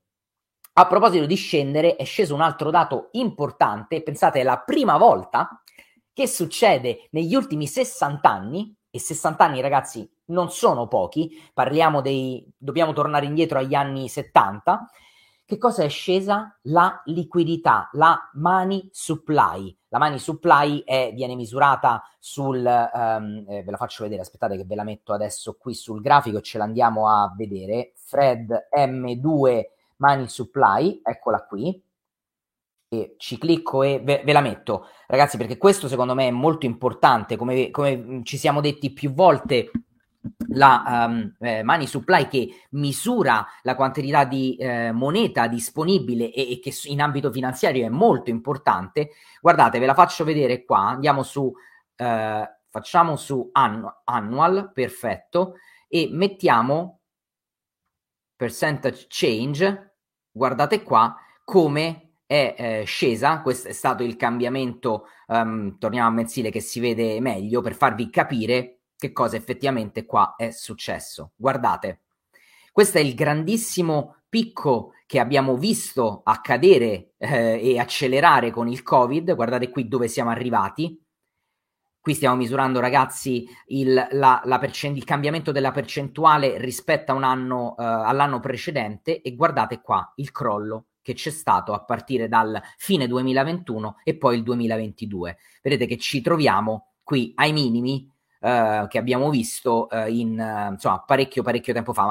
A 0.73 0.87
proposito 0.87 1.25
di 1.25 1.35
scendere, 1.35 1.95
è 1.95 2.05
sceso 2.05 2.33
un 2.33 2.41
altro 2.41 2.71
dato 2.71 3.09
importante, 3.11 4.01
pensate 4.01 4.39
è 4.39 4.43
la 4.43 4.59
prima 4.59 4.97
volta 4.97 5.61
che 6.13 6.27
succede 6.27 7.07
negli 7.11 7.35
ultimi 7.35 7.67
60 7.67 8.29
anni, 8.29 8.75
e 8.89 8.99
60 8.99 9.43
anni 9.43 9.61
ragazzi 9.61 10.09
non 10.25 10.49
sono 10.51 10.87
pochi, 10.87 11.31
parliamo 11.53 12.01
dei, 12.01 12.45
dobbiamo 12.57 12.93
tornare 12.93 13.25
indietro 13.25 13.59
agli 13.59 13.73
anni 13.73 14.09
70, 14.09 14.89
che 15.49 15.57
cosa 15.57 15.81
è 15.81 15.89
scesa? 15.89 16.59
La 16.65 17.01
liquidità, 17.05 17.89
la 17.93 18.29
money 18.33 18.87
supply. 18.91 19.75
La 19.87 19.97
money 19.97 20.19
supply 20.19 20.83
è, 20.83 21.11
viene 21.15 21.33
misurata 21.33 22.03
sul, 22.19 22.57
um, 22.57 23.45
eh, 23.47 23.63
ve 23.63 23.71
la 23.71 23.77
faccio 23.77 24.03
vedere, 24.03 24.21
aspettate 24.21 24.57
che 24.57 24.65
ve 24.65 24.75
la 24.75 24.83
metto 24.83 25.11
adesso 25.11 25.57
qui 25.59 25.73
sul 25.73 26.01
grafico 26.01 26.37
e 26.37 26.43
ce 26.43 26.59
l'andiamo 26.59 27.09
a 27.09 27.33
vedere. 27.35 27.93
Fred 27.95 28.67
M2 28.71 29.61
money 29.95 30.27
supply, 30.27 31.01
eccola 31.03 31.43
qui. 31.43 31.83
E 32.91 33.15
ci 33.17 33.37
clicco 33.37 33.83
e 33.83 34.01
ve, 34.03 34.23
ve, 34.25 34.33
la 34.33 34.41
metto, 34.41 34.87
ragazzi, 35.05 35.37
perché 35.37 35.59
questo 35.59 35.87
secondo 35.87 36.15
me 36.15 36.27
è 36.27 36.31
molto 36.31 36.65
importante, 36.65 37.35
come, 37.35 37.69
come 37.69 38.21
ci 38.23 38.35
siamo 38.35 38.61
detti 38.61 38.91
più 38.91 39.13
volte 39.13 39.69
la 40.49 41.05
um, 41.07 41.35
eh, 41.39 41.63
money 41.63 41.85
supply 41.85 42.27
che 42.27 42.49
misura 42.71 43.45
la 43.61 43.75
quantità 43.75 44.25
di 44.25 44.55
eh, 44.55 44.91
moneta 44.91 45.47
disponibile 45.47 46.31
e, 46.31 46.53
e, 46.53 46.59
che 46.59 46.73
in 46.85 47.01
ambito 47.01 47.31
finanziario 47.31 47.85
è 47.85 47.89
molto 47.89 48.29
importante. 48.29 49.11
Guardate, 49.39 49.79
ve 49.79 49.85
la 49.85 49.93
faccio 49.93 50.23
vedere 50.23 50.65
qua. 50.65 50.79
Andiamo 50.79 51.23
su, 51.23 51.51
eh, 51.95 52.55
facciamo 52.69 53.15
su 53.15 53.49
annu- 53.51 54.01
annual, 54.05 54.71
perfetto, 54.73 55.55
e 55.87 56.09
mettiamo 56.11 57.01
percentage 58.35 59.05
change. 59.07 59.95
Guardate 60.31 60.83
qua 60.83 61.15
come 61.43 62.08
è 62.29 62.53
eh, 62.55 62.83
scesa. 62.83 63.41
Questo 63.41 63.69
è 63.69 63.71
stato 63.71 64.03
il 64.03 64.15
cambiamento. 64.15 65.07
Um, 65.25 65.79
torniamo 65.79 66.09
a 66.09 66.11
mensile 66.11 66.51
che 66.51 66.59
si 66.59 66.79
vede 66.79 67.19
meglio 67.19 67.61
per 67.61 67.73
farvi 67.73 68.11
capire 68.11 68.81
che 68.95 69.11
cosa 69.11 69.35
effettivamente 69.35 70.05
qua 70.05 70.35
è 70.37 70.51
successo. 70.51 71.31
Guardate, 71.35 72.01
questo 72.71 72.99
è 72.99 73.01
il 73.01 73.15
grandissimo 73.15 74.17
picco 74.29 74.93
che 75.07 75.19
abbiamo 75.19 75.57
visto 75.57 76.21
accadere 76.23 77.13
eh, 77.17 77.59
e 77.63 77.79
accelerare 77.79 78.51
con 78.51 78.67
il 78.67 78.83
Covid. 78.83 79.33
Guardate 79.33 79.71
qui 79.71 79.87
dove 79.87 80.07
siamo 80.07 80.29
arrivati. 80.29 81.03
Qui 81.99 82.13
stiamo 82.13 82.35
misurando, 82.35 82.79
ragazzi, 82.79 83.47
il, 83.67 84.07
la, 84.11 84.39
la 84.43 84.59
percent- 84.59 84.95
il 84.95 85.03
cambiamento 85.03 85.51
della 85.51 85.71
percentuale 85.71 86.59
rispetto 86.59 87.11
anno, 87.13 87.75
eh, 87.75 87.83
all'anno 87.83 88.39
precedente 88.39 89.19
e 89.19 89.33
guardate 89.35 89.81
qua 89.81 90.13
il 90.17 90.31
crollo 90.31 90.88
che 91.01 91.13
c'è 91.13 91.29
stato 91.31 91.73
a 91.73 91.83
partire 91.83 92.27
dal 92.27 92.59
fine 92.77 93.07
2021 93.07 93.97
e 94.03 94.17
poi 94.17 94.37
il 94.37 94.43
2022. 94.43 95.37
Vedete 95.61 95.85
che 95.85 95.97
ci 95.97 96.21
troviamo 96.21 96.93
qui 97.03 97.31
ai 97.35 97.53
minimi 97.53 98.09
eh, 98.41 98.85
che 98.89 98.97
abbiamo 98.97 99.29
visto 99.29 99.89
eh, 99.89 100.11
in 100.11 100.39
eh, 100.39 100.69
insomma 100.71 101.01
parecchio 101.03 101.43
parecchio 101.43 101.73
tempo 101.73 101.93
fa. 101.93 102.07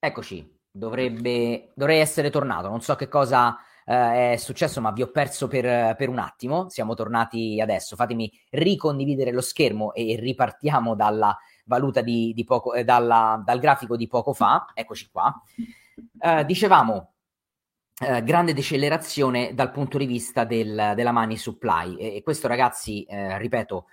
Eccoci, 0.00 0.57
dovrebbe, 0.70 1.70
dovrei 1.74 2.00
essere 2.00 2.30
tornato, 2.30 2.68
non 2.68 2.80
so 2.80 2.94
che 2.94 3.08
cosa 3.08 3.58
eh, 3.88 4.32
è 4.32 4.36
successo, 4.36 4.82
ma 4.82 4.90
vi 4.90 5.00
ho 5.00 5.10
perso 5.10 5.48
per, 5.48 5.96
per, 5.96 6.10
un 6.10 6.18
attimo. 6.18 6.68
Siamo 6.68 6.94
tornati 6.94 7.58
adesso. 7.58 7.96
Fatemi 7.96 8.30
ricondividere 8.50 9.32
lo 9.32 9.40
schermo 9.40 9.94
e 9.94 10.16
ripartiamo 10.20 10.94
dalla 10.94 11.36
valuta 11.64 12.02
di, 12.02 12.32
di 12.34 12.44
poco, 12.44 12.74
eh, 12.74 12.84
dalla, 12.84 13.42
dal 13.42 13.58
grafico 13.58 13.96
di 13.96 14.06
poco 14.06 14.34
fa. 14.34 14.66
Eccoci 14.74 15.08
qua. 15.10 15.34
Eh, 16.20 16.44
dicevamo. 16.44 17.12
Eh, 18.00 18.22
grande 18.22 18.54
decelerazione 18.54 19.54
dal 19.54 19.72
punto 19.72 19.98
di 19.98 20.06
vista 20.06 20.44
del, 20.44 20.92
della 20.94 21.10
money 21.10 21.36
supply 21.36 21.96
e, 21.96 22.14
e 22.14 22.22
questo 22.22 22.46
ragazzi 22.46 23.02
eh, 23.02 23.36
ripeto 23.38 23.86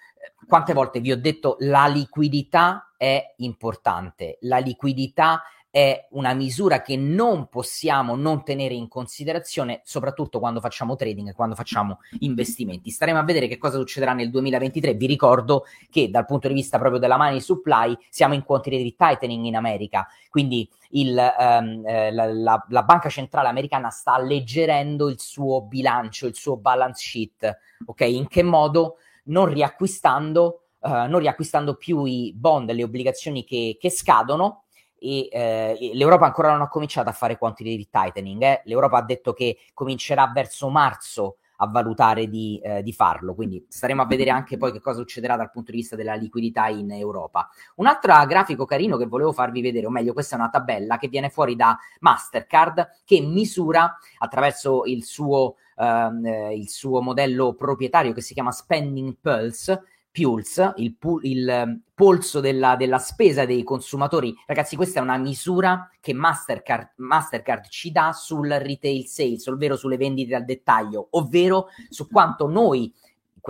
quante 0.46 0.74
volte 0.74 1.00
vi 1.00 1.12
ho 1.12 1.17
detto 1.17 1.55
la 1.62 1.88
liquidità 1.88 2.94
è 2.98 3.34
importante 3.38 4.38
la 4.41 4.60
liquidità 4.60 5.41
è 5.75 6.08
una 6.12 6.34
misura 6.34 6.82
che 6.82 6.96
non 6.96 7.50
possiamo 7.50 8.15
non 8.15 8.46
tenere 8.46 8.74
in 8.74 8.88
considerazione, 8.88 9.82
soprattutto 9.84 10.39
quando 10.39 10.62
facciamo 10.62 10.96
trading 10.96 11.27
e 11.27 11.34
quando 11.34 11.53
facciamo 11.53 12.00
investimenti. 12.20 12.91
Staremo 12.91 13.20
a 13.20 13.24
vedere 13.24 13.50
che 13.50 13.58
cosa 13.58 13.77
succederà 13.77 14.13
nel 14.13 14.29
2023. 14.29 14.94
Vi 14.94 15.05
ricordo 15.05 15.65
che 15.89 16.10
dal 16.10 16.24
punto 16.24 16.48
di 16.48 16.53
vista 16.53 16.79
proprio 16.79 16.98
della 16.98 17.17
money 17.17 17.41
supply 17.41 17.94
siamo 18.08 18.36
in 18.36 18.46
quantitative 18.46 18.96
tightening 18.98 19.44
in 19.44 19.58
America, 19.58 20.08
quindi 20.29 20.65
il, 20.91 21.10
um, 21.10 21.86
eh, 21.86 22.10
la, 22.13 22.32
la, 22.32 22.65
la, 22.70 22.84
banca 22.84 23.10
centrale 23.10 23.50
americana 23.50 23.89
sta 23.89 24.13
alleggerendo 24.13 25.10
il 25.10 25.20
suo 25.20 25.63
bilancio, 25.63 26.25
il 26.25 26.36
suo 26.36 26.55
balance 26.55 27.03
sheet. 27.03 27.58
Ok, 27.88 28.00
in 28.00 28.29
che 28.29 28.44
modo? 28.44 29.00
Non 29.25 29.48
riacquistando, 29.48 30.67
uh, 30.79 30.89
non 30.89 31.20
riacquistando 31.20 31.75
più 31.75 32.05
i 32.05 32.32
bond, 32.34 32.72
le 32.72 32.84
obbligazioni 32.84 33.44
che, 33.44 33.75
che 33.77 33.89
scadono 33.89 34.62
e 35.00 35.28
eh, 35.32 35.92
l'Europa 35.94 36.25
ancora 36.25 36.52
non 36.52 36.62
ha 36.62 36.68
cominciato 36.68 37.10
a 37.10 37.14
fare 37.14 37.38
quantitative 37.38 37.88
tightening. 37.90 38.42
Eh. 38.42 38.62
L'Europa 38.66 38.98
ha 38.98 39.04
detto 39.04 39.34
che 39.34 39.58
comincerà 39.74 40.32
verso 40.34 40.70
marzo 40.70 41.38
a 41.58 41.68
valutare 41.68 42.28
di, 42.28 42.60
eh, 42.64 42.84
di, 42.84 42.92
farlo, 42.92 43.34
quindi 43.34 43.66
staremo 43.70 44.02
a 44.02 44.06
vedere 44.06 44.30
anche 44.30 44.58
poi 44.58 44.72
che 44.72 44.82
cosa 44.82 45.00
succederà 45.00 45.36
dal 45.36 45.52
punto 45.52 45.72
di 45.72 45.78
vista 45.78 45.96
della 45.96 46.16
liquidità 46.16 46.68
in 46.68 46.92
Europa. 46.92 47.50
Un 47.75 47.88
altro 47.88 48.14
grafico 48.25 48.66
carino 48.66 48.98
che 48.98 49.06
volevo 49.06 49.32
farvi 49.32 49.62
vedere, 49.62 49.86
o 49.86 49.90
meglio, 49.90 50.14
questa 50.14 50.36
è 50.36 50.40
una 50.40 50.50
tabella 50.50 50.98
che 50.98 51.08
viene 51.08 51.30
fuori 51.30 51.56
da 51.56 51.78
Mastercard 52.00 53.02
che 53.06 53.22
misura 53.22 53.98
attraverso 54.18 54.84
il 54.86 55.04
suo, 55.04 55.56
ehm, 55.78 56.25
eh, 56.25 56.56
il 56.56 56.70
suo 56.70 57.02
modello 57.02 57.54
proprietario 57.54 58.14
che 58.14 58.22
si 58.22 58.34
chiama 58.34 58.52
Spending 58.52 59.18
Pulse 59.22 59.84
Pulse, 60.16 60.72
il, 60.78 60.96
pu- 60.96 61.20
il 61.24 61.48
ehm, 61.48 61.82
polso 61.94 62.40
della, 62.40 62.78
della, 62.78 63.00
spesa 63.00 63.46
dei 63.46 63.64
consumatori. 63.64 64.34
Ragazzi, 64.46 64.78
questa 64.78 65.00
è 65.00 65.04
una 65.04 65.18
misura 65.18 65.90
che 66.00 66.14
Mastercard, 66.14 66.94
Mastercard 66.98 67.68
ci 67.68 67.92
dà 67.92 68.14
sul 68.14 68.48
retail 68.48 69.06
sales, 69.08 69.46
ovvero 69.48 69.76
sulle 69.76 69.98
vendite 69.98 70.34
al 70.34 70.46
dettaglio, 70.46 71.08
ovvero 71.12 71.68
su 71.90 72.08
quanto 72.08 72.48
noi 72.48 72.94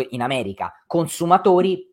in 0.10 0.22
America, 0.24 0.74
consumatori, 0.88 1.88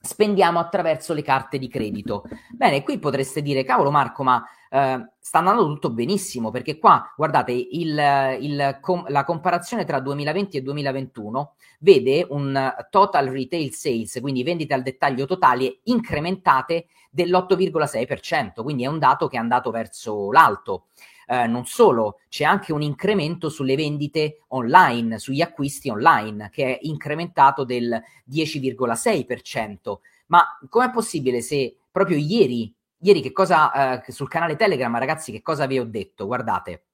spendiamo 0.00 0.58
attraverso 0.58 1.14
le 1.14 1.22
carte 1.22 1.58
di 1.58 1.68
credito. 1.68 2.24
Bene, 2.50 2.82
qui 2.82 2.98
potreste 2.98 3.42
dire, 3.42 3.64
cavolo 3.64 3.90
Marco, 3.90 4.22
ma 4.22 4.42
eh, 4.70 5.10
sta 5.18 5.38
andando 5.38 5.66
tutto 5.66 5.90
benissimo, 5.90 6.50
perché 6.50 6.78
qua, 6.78 7.12
guardate, 7.16 7.52
il, 7.52 8.38
il, 8.40 8.78
com- 8.80 9.08
la 9.08 9.24
comparazione 9.24 9.84
tra 9.84 10.00
2020 10.00 10.56
e 10.56 10.62
2021 10.62 11.54
vede 11.80 12.26
un 12.30 12.74
total 12.90 13.28
retail 13.28 13.72
sales, 13.72 14.18
quindi 14.20 14.42
vendite 14.42 14.74
al 14.74 14.82
dettaglio 14.82 15.26
totali, 15.26 15.80
incrementate 15.84 16.86
dell'8,6%, 17.10 18.62
quindi 18.62 18.84
è 18.84 18.86
un 18.86 18.98
dato 18.98 19.28
che 19.28 19.36
è 19.36 19.40
andato 19.40 19.70
verso 19.70 20.30
l'alto. 20.30 20.86
Eh, 21.30 21.46
non 21.46 21.66
solo, 21.66 22.20
c'è 22.30 22.44
anche 22.44 22.72
un 22.72 22.80
incremento 22.80 23.50
sulle 23.50 23.76
vendite 23.76 24.44
online, 24.48 25.18
sugli 25.18 25.42
acquisti 25.42 25.90
online, 25.90 26.48
che 26.50 26.64
è 26.64 26.78
incrementato 26.82 27.64
del 27.64 28.02
10,6%. 28.24 30.00
Ma 30.28 30.42
com'è 30.70 30.90
possibile 30.90 31.42
se 31.42 31.76
proprio 31.90 32.16
ieri, 32.16 32.74
ieri 33.00 33.20
che 33.20 33.32
cosa, 33.32 34.02
eh, 34.02 34.10
sul 34.10 34.28
canale 34.28 34.56
Telegram, 34.56 34.98
ragazzi, 34.98 35.30
che 35.30 35.42
cosa 35.42 35.66
vi 35.66 35.78
ho 35.78 35.84
detto? 35.84 36.24
Guardate, 36.24 36.84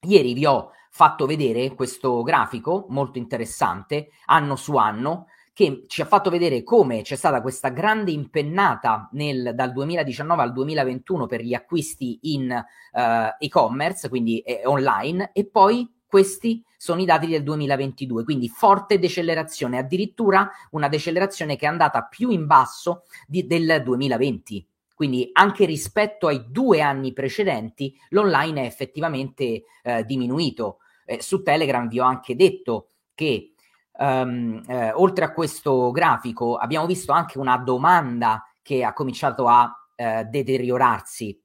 ieri 0.00 0.32
vi 0.32 0.46
ho 0.46 0.70
fatto 0.90 1.26
vedere 1.26 1.74
questo 1.74 2.22
grafico 2.22 2.86
molto 2.88 3.18
interessante, 3.18 4.12
anno 4.26 4.56
su 4.56 4.76
anno, 4.76 5.26
che 5.58 5.86
ci 5.88 6.02
ha 6.02 6.04
fatto 6.04 6.30
vedere 6.30 6.62
come 6.62 7.02
c'è 7.02 7.16
stata 7.16 7.42
questa 7.42 7.70
grande 7.70 8.12
impennata 8.12 9.08
nel, 9.14 9.56
dal 9.56 9.72
2019 9.72 10.40
al 10.40 10.52
2021 10.52 11.26
per 11.26 11.42
gli 11.42 11.52
acquisti 11.52 12.16
in 12.22 12.48
uh, 12.92 13.00
e-commerce, 13.40 14.08
quindi 14.08 14.38
eh, 14.38 14.62
online, 14.66 15.32
e 15.32 15.46
poi 15.46 15.92
questi 16.06 16.62
sono 16.76 17.00
i 17.00 17.04
dati 17.04 17.26
del 17.26 17.42
2022, 17.42 18.22
quindi 18.22 18.48
forte 18.48 19.00
decelerazione, 19.00 19.78
addirittura 19.78 20.48
una 20.70 20.86
decelerazione 20.86 21.56
che 21.56 21.66
è 21.66 21.68
andata 21.68 22.04
più 22.04 22.30
in 22.30 22.46
basso 22.46 23.02
di, 23.26 23.44
del 23.44 23.82
2020. 23.84 24.64
Quindi 24.94 25.28
anche 25.32 25.64
rispetto 25.64 26.28
ai 26.28 26.44
due 26.50 26.82
anni 26.82 27.12
precedenti 27.12 27.92
l'online 28.10 28.62
è 28.62 28.66
effettivamente 28.66 29.64
eh, 29.82 30.04
diminuito. 30.04 30.78
Eh, 31.04 31.20
su 31.20 31.42
Telegram 31.42 31.88
vi 31.88 31.98
ho 31.98 32.04
anche 32.04 32.36
detto 32.36 32.90
che 33.12 33.54
um, 33.98 34.62
eh, 34.66 34.92
oltre 34.92 35.24
a 35.24 35.32
questo 35.32 35.90
grafico 35.90 36.56
abbiamo 36.56 36.86
visto 36.86 37.12
anche 37.12 37.38
una 37.38 37.56
domanda 37.58 38.42
che 38.62 38.84
ha 38.84 38.92
cominciato 38.92 39.46
a 39.46 39.70
eh, 39.94 40.24
deteriorarsi 40.24 41.40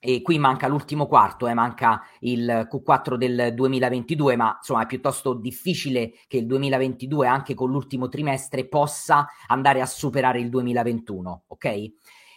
e 0.00 0.22
qui 0.22 0.38
manca 0.38 0.68
l'ultimo 0.68 1.08
quarto, 1.08 1.48
eh, 1.48 1.54
manca 1.54 2.00
il 2.20 2.68
Q4 2.70 3.16
del 3.16 3.52
2022, 3.52 4.36
ma 4.36 4.54
insomma 4.56 4.82
è 4.82 4.86
piuttosto 4.86 5.34
difficile 5.34 6.12
che 6.28 6.36
il 6.36 6.46
2022, 6.46 7.26
anche 7.26 7.54
con 7.54 7.70
l'ultimo 7.70 8.08
trimestre, 8.08 8.68
possa 8.68 9.26
andare 9.48 9.80
a 9.80 9.86
superare 9.86 10.38
il 10.38 10.50
2021, 10.50 11.44
ok? 11.48 11.64
E 11.64 11.92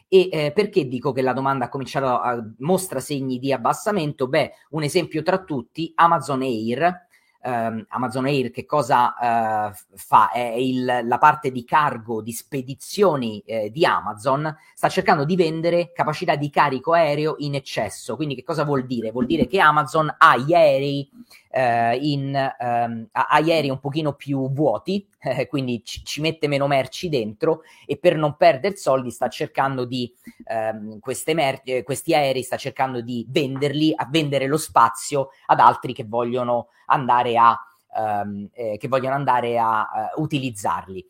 eh, 0.08 0.52
perché 0.54 0.88
dico 0.88 1.12
che 1.12 1.22
la 1.22 1.34
domanda 1.34 1.66
ha 1.66 1.70
cominciato 1.70 2.08
a 2.08 2.44
mostra 2.60 3.00
segni 3.00 3.38
di 3.38 3.54
abbassamento? 3.54 4.28
Beh, 4.28 4.52
un 4.72 4.82
esempio 4.82 5.22
tra 5.22 5.44
tutti, 5.44 5.92
Amazon 5.96 6.42
Air, 6.42 7.10
Um, 7.44 7.84
Amazon 7.90 8.26
Air 8.28 8.52
che 8.52 8.66
cosa 8.66 9.16
uh, 9.20 9.96
fa? 9.96 10.30
È 10.30 10.40
il, 10.40 10.86
la 10.86 11.18
parte 11.18 11.52
di 11.52 11.64
cargo, 11.64 12.22
di 12.22 12.34
spedizioni 12.34 13.42
eh, 13.46 13.72
di 13.72 13.84
Amazon, 13.84 14.56
sta 14.76 14.90
cercando 14.90 15.26
di 15.26 15.36
vendere 15.36 15.92
capacità 15.92 16.36
di 16.36 16.52
carico 16.52 16.94
aereo 16.94 17.36
in 17.40 17.56
eccesso. 17.56 18.16
Quindi 18.16 18.36
che 18.36 18.44
cosa 18.44 18.64
vuol 18.64 18.86
dire? 18.86 19.12
Vuol 19.12 19.26
dire 19.26 19.48
che 19.48 19.60
Amazon 19.60 20.14
ha 20.20 20.38
gli 20.38 20.54
aerei 20.54 21.10
eh, 21.52 21.98
in, 21.98 22.34
ehm, 22.34 23.10
aerei 23.12 23.70
un 23.70 23.80
pochino 23.80 24.14
più 24.14 24.52
vuoti, 24.52 25.06
eh, 25.20 25.48
quindi 25.48 25.84
ci, 25.84 26.04
ci, 26.04 26.22
mette 26.22 26.48
meno 26.48 26.68
merci 26.68 27.10
dentro 27.10 27.62
e 27.86 27.98
per 27.98 28.16
non 28.16 28.38
perdere 28.38 28.78
soldi 28.78 29.12
sta 29.12 29.28
cercando 29.28 29.86
di 29.86 30.12
ehm, 30.46 31.00
mer- 31.34 31.62
eh, 31.66 31.84
questi 31.84 32.16
aerei 32.16 32.44
sta 32.44 32.56
cercando 32.56 33.02
di 33.02 33.26
venderli, 33.30 33.92
a 33.96 34.08
vendere 34.10 34.48
lo 34.48 34.58
spazio 34.58 35.30
ad 35.48 35.60
altri 35.60 35.94
che 35.94 36.06
vogliono 36.06 36.70
andare 36.86 37.38
a, 37.38 37.58
ehm, 37.98 38.50
eh, 38.54 38.80
vogliono 38.88 39.16
andare 39.16 39.60
a 39.60 40.12
uh, 40.16 40.22
utilizzarli. 40.22 41.06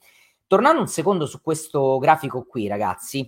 Tornando 0.47 0.81
un 0.81 0.87
secondo 0.87 1.25
su 1.25 1.41
questo 1.41 1.97
grafico 1.99 2.43
qui, 2.43 2.67
ragazzi, 2.67 3.25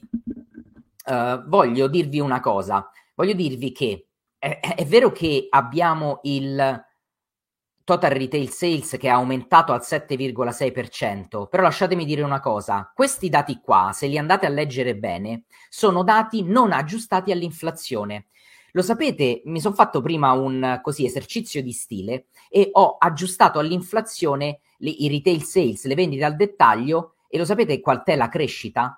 uh, 1.06 1.42
voglio 1.46 1.88
dirvi 1.88 2.20
una 2.20 2.42
cosa. 2.42 2.90
Voglio 3.16 3.34
dirvi 3.34 3.72
che 3.72 4.08
è, 4.38 4.60
è 4.60 4.86
vero 4.86 5.12
che 5.14 5.48
abbiamo 5.50 6.20
il 6.24 6.84
total 7.84 8.12
retail 8.12 8.50
sales 8.50 8.92
che 8.92 9.08
è 9.08 9.12
aumentato 9.12 9.74
al 9.74 9.82
7,6%, 9.84 11.48
però 11.48 11.64
lasciatemi 11.64 12.06
dire 12.06 12.22
una 12.22 12.40
cosa, 12.40 12.92
questi 12.94 13.30
dati 13.30 13.60
qua, 13.62 13.92
se 13.94 14.08
li 14.08 14.18
andate 14.18 14.46
a 14.46 14.50
leggere 14.50 14.96
bene, 14.96 15.44
sono 15.70 16.04
dati 16.04 16.44
non 16.44 16.72
aggiustati 16.72 17.32
all'inflazione. 17.32 18.26
Lo 18.72 18.82
sapete, 18.82 19.42
mi 19.46 19.60
sono 19.62 19.76
fatto 19.76 20.02
prima 20.02 20.32
un 20.32 20.80
così 20.82 21.06
esercizio 21.06 21.62
di 21.62 21.72
stile 21.72 22.26
e 22.50 22.70
ho 22.72 22.98
aggiustato 22.98 23.60
all'inflazione 23.60 24.62
le, 24.78 24.90
i 24.90 25.08
retail 25.10 25.44
sales, 25.44 25.86
le 25.86 25.96
vendite 25.96 26.24
al 26.24 26.36
dettaglio 26.36 27.16
e 27.28 27.38
lo 27.38 27.46
sapete 27.46 27.80
qual 27.82 28.02
è 28.04 28.16
la 28.16 28.30
crescita? 28.30 28.98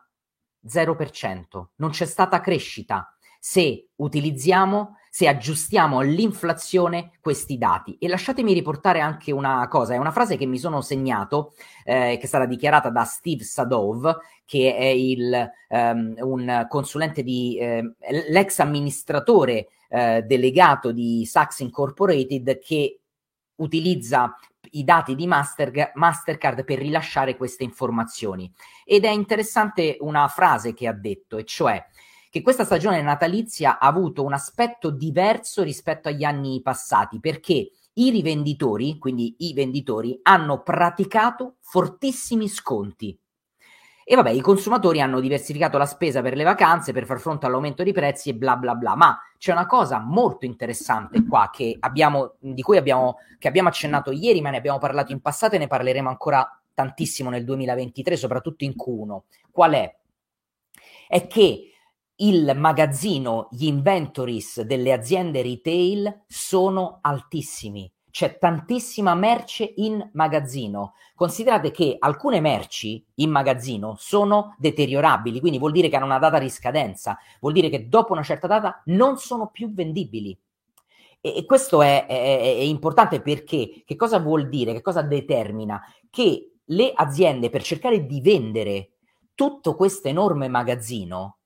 0%. 0.65 1.65
Non 1.75 1.89
c'è 1.89 2.05
stata 2.05 2.39
crescita 2.39 3.15
se 3.47 3.89
utilizziamo 3.97 4.95
se 5.15 5.29
aggiustiamo 5.29 5.99
all'inflazione 5.99 7.11
questi 7.21 7.57
dati. 7.57 7.95
E 8.01 8.09
lasciatemi 8.09 8.51
riportare 8.51 8.99
anche 8.99 9.31
una 9.31 9.65
cosa, 9.69 9.93
è 9.93 9.97
una 9.97 10.11
frase 10.11 10.35
che 10.35 10.45
mi 10.45 10.57
sono 10.59 10.81
segnato, 10.81 11.53
eh, 11.85 12.17
che 12.17 12.23
è 12.23 12.25
stata 12.25 12.45
dichiarata 12.45 12.89
da 12.89 13.05
Steve 13.05 13.45
Sadov, 13.45 14.17
che 14.43 14.75
è 14.75 14.87
il, 14.87 15.49
um, 15.69 16.15
un 16.19 16.65
consulente 16.67 17.23
di, 17.23 17.57
eh, 17.57 17.93
l'ex 18.27 18.59
amministratore 18.59 19.67
eh, 19.87 20.21
delegato 20.23 20.91
di 20.91 21.25
Saks 21.25 21.59
Incorporated 21.59 22.59
che 22.59 22.99
utilizza 23.55 24.35
i 24.71 24.83
dati 24.83 25.15
di 25.15 25.27
Master, 25.27 25.91
Mastercard 25.93 26.65
per 26.65 26.79
rilasciare 26.79 27.37
queste 27.37 27.63
informazioni. 27.63 28.51
Ed 28.83 29.05
è 29.05 29.11
interessante 29.11 29.95
una 30.01 30.27
frase 30.27 30.73
che 30.73 30.87
ha 30.87 30.93
detto, 30.93 31.37
e 31.37 31.45
cioè 31.45 31.81
che 32.35 32.41
questa 32.41 32.65
stagione 32.65 33.01
natalizia 33.01 33.79
ha 33.79 33.87
avuto 33.87 34.21
un 34.21 34.33
aspetto 34.33 34.89
diverso 34.89 35.63
rispetto 35.63 36.09
agli 36.09 36.25
anni 36.25 36.61
passati, 36.61 37.21
perché 37.21 37.71
i 37.93 38.09
rivenditori, 38.09 38.97
quindi 38.97 39.35
i 39.37 39.53
venditori, 39.53 40.19
hanno 40.21 40.61
praticato 40.61 41.55
fortissimi 41.61 42.49
sconti. 42.49 43.17
E 44.03 44.15
vabbè, 44.17 44.31
i 44.31 44.41
consumatori 44.41 44.99
hanno 44.99 45.21
diversificato 45.21 45.77
la 45.77 45.85
spesa 45.85 46.21
per 46.21 46.35
le 46.35 46.43
vacanze 46.43 46.91
per 46.91 47.05
far 47.05 47.21
fronte 47.21 47.45
all'aumento 47.45 47.83
dei 47.83 47.93
prezzi 47.93 48.31
e 48.31 48.35
bla 48.35 48.57
bla 48.57 48.75
bla. 48.75 48.97
Ma 48.97 49.17
c'è 49.37 49.53
una 49.53 49.65
cosa 49.65 49.99
molto 49.99 50.45
interessante 50.45 51.25
qua 51.25 51.49
abbiamo, 51.79 52.33
di 52.39 52.61
cui 52.61 52.75
abbiamo, 52.75 53.15
abbiamo 53.41 53.69
accennato 53.69 54.11
ieri, 54.11 54.41
ma 54.41 54.49
ne 54.49 54.57
abbiamo 54.57 54.77
parlato 54.77 55.13
in 55.13 55.21
passato 55.21 55.55
e 55.55 55.57
ne 55.57 55.67
parleremo 55.67 56.09
ancora 56.09 56.45
tantissimo 56.73 57.29
nel 57.29 57.45
2023, 57.45 58.17
soprattutto 58.17 58.65
in 58.65 58.73
Q1. 58.75 59.19
Qual 59.51 59.71
è? 59.71 59.95
È 61.07 61.27
che 61.27 61.69
il 62.17 62.53
magazzino, 62.55 63.49
gli 63.51 63.65
inventories 63.65 64.61
delle 64.61 64.93
aziende 64.93 65.41
retail 65.41 66.23
sono 66.27 66.99
altissimi. 67.01 67.91
C'è 68.09 68.37
tantissima 68.37 69.13
merce 69.13 69.73
in 69.75 70.09
magazzino. 70.13 70.93
Considerate 71.15 71.71
che 71.71 71.97
alcune 71.99 72.39
merci 72.39 73.03
in 73.15 73.29
magazzino 73.29 73.95
sono 73.97 74.55
deteriorabili, 74.57 75.41
quindi 75.41 75.59
vuol 75.59 75.73
dire 75.73 75.89
che 75.89 75.97
hanno 75.97 76.05
una 76.05 76.19
data 76.19 76.39
di 76.39 76.49
scadenza, 76.49 77.17
vuol 77.41 77.51
dire 77.51 77.69
che 77.69 77.89
dopo 77.89 78.13
una 78.13 78.23
certa 78.23 78.47
data 78.47 78.81
non 78.85 79.17
sono 79.17 79.49
più 79.51 79.73
vendibili. 79.73 80.37
E, 81.19 81.43
questo 81.45 81.81
è, 81.81 82.05
è, 82.05 82.39
è 82.39 82.61
importante 82.61 83.19
perché 83.21 83.83
che 83.83 83.95
cosa 83.97 84.19
vuol 84.19 84.47
dire? 84.47 84.71
Che 84.71 84.81
cosa 84.81 85.01
determina? 85.01 85.81
Che 86.09 86.51
le 86.63 86.91
aziende 86.95 87.49
per 87.49 87.63
cercare 87.63 88.05
di 88.05 88.21
vendere 88.21 88.91
tutto 89.35 89.75
questo 89.75 90.07
enorme 90.07 90.47
magazzino 90.47 91.39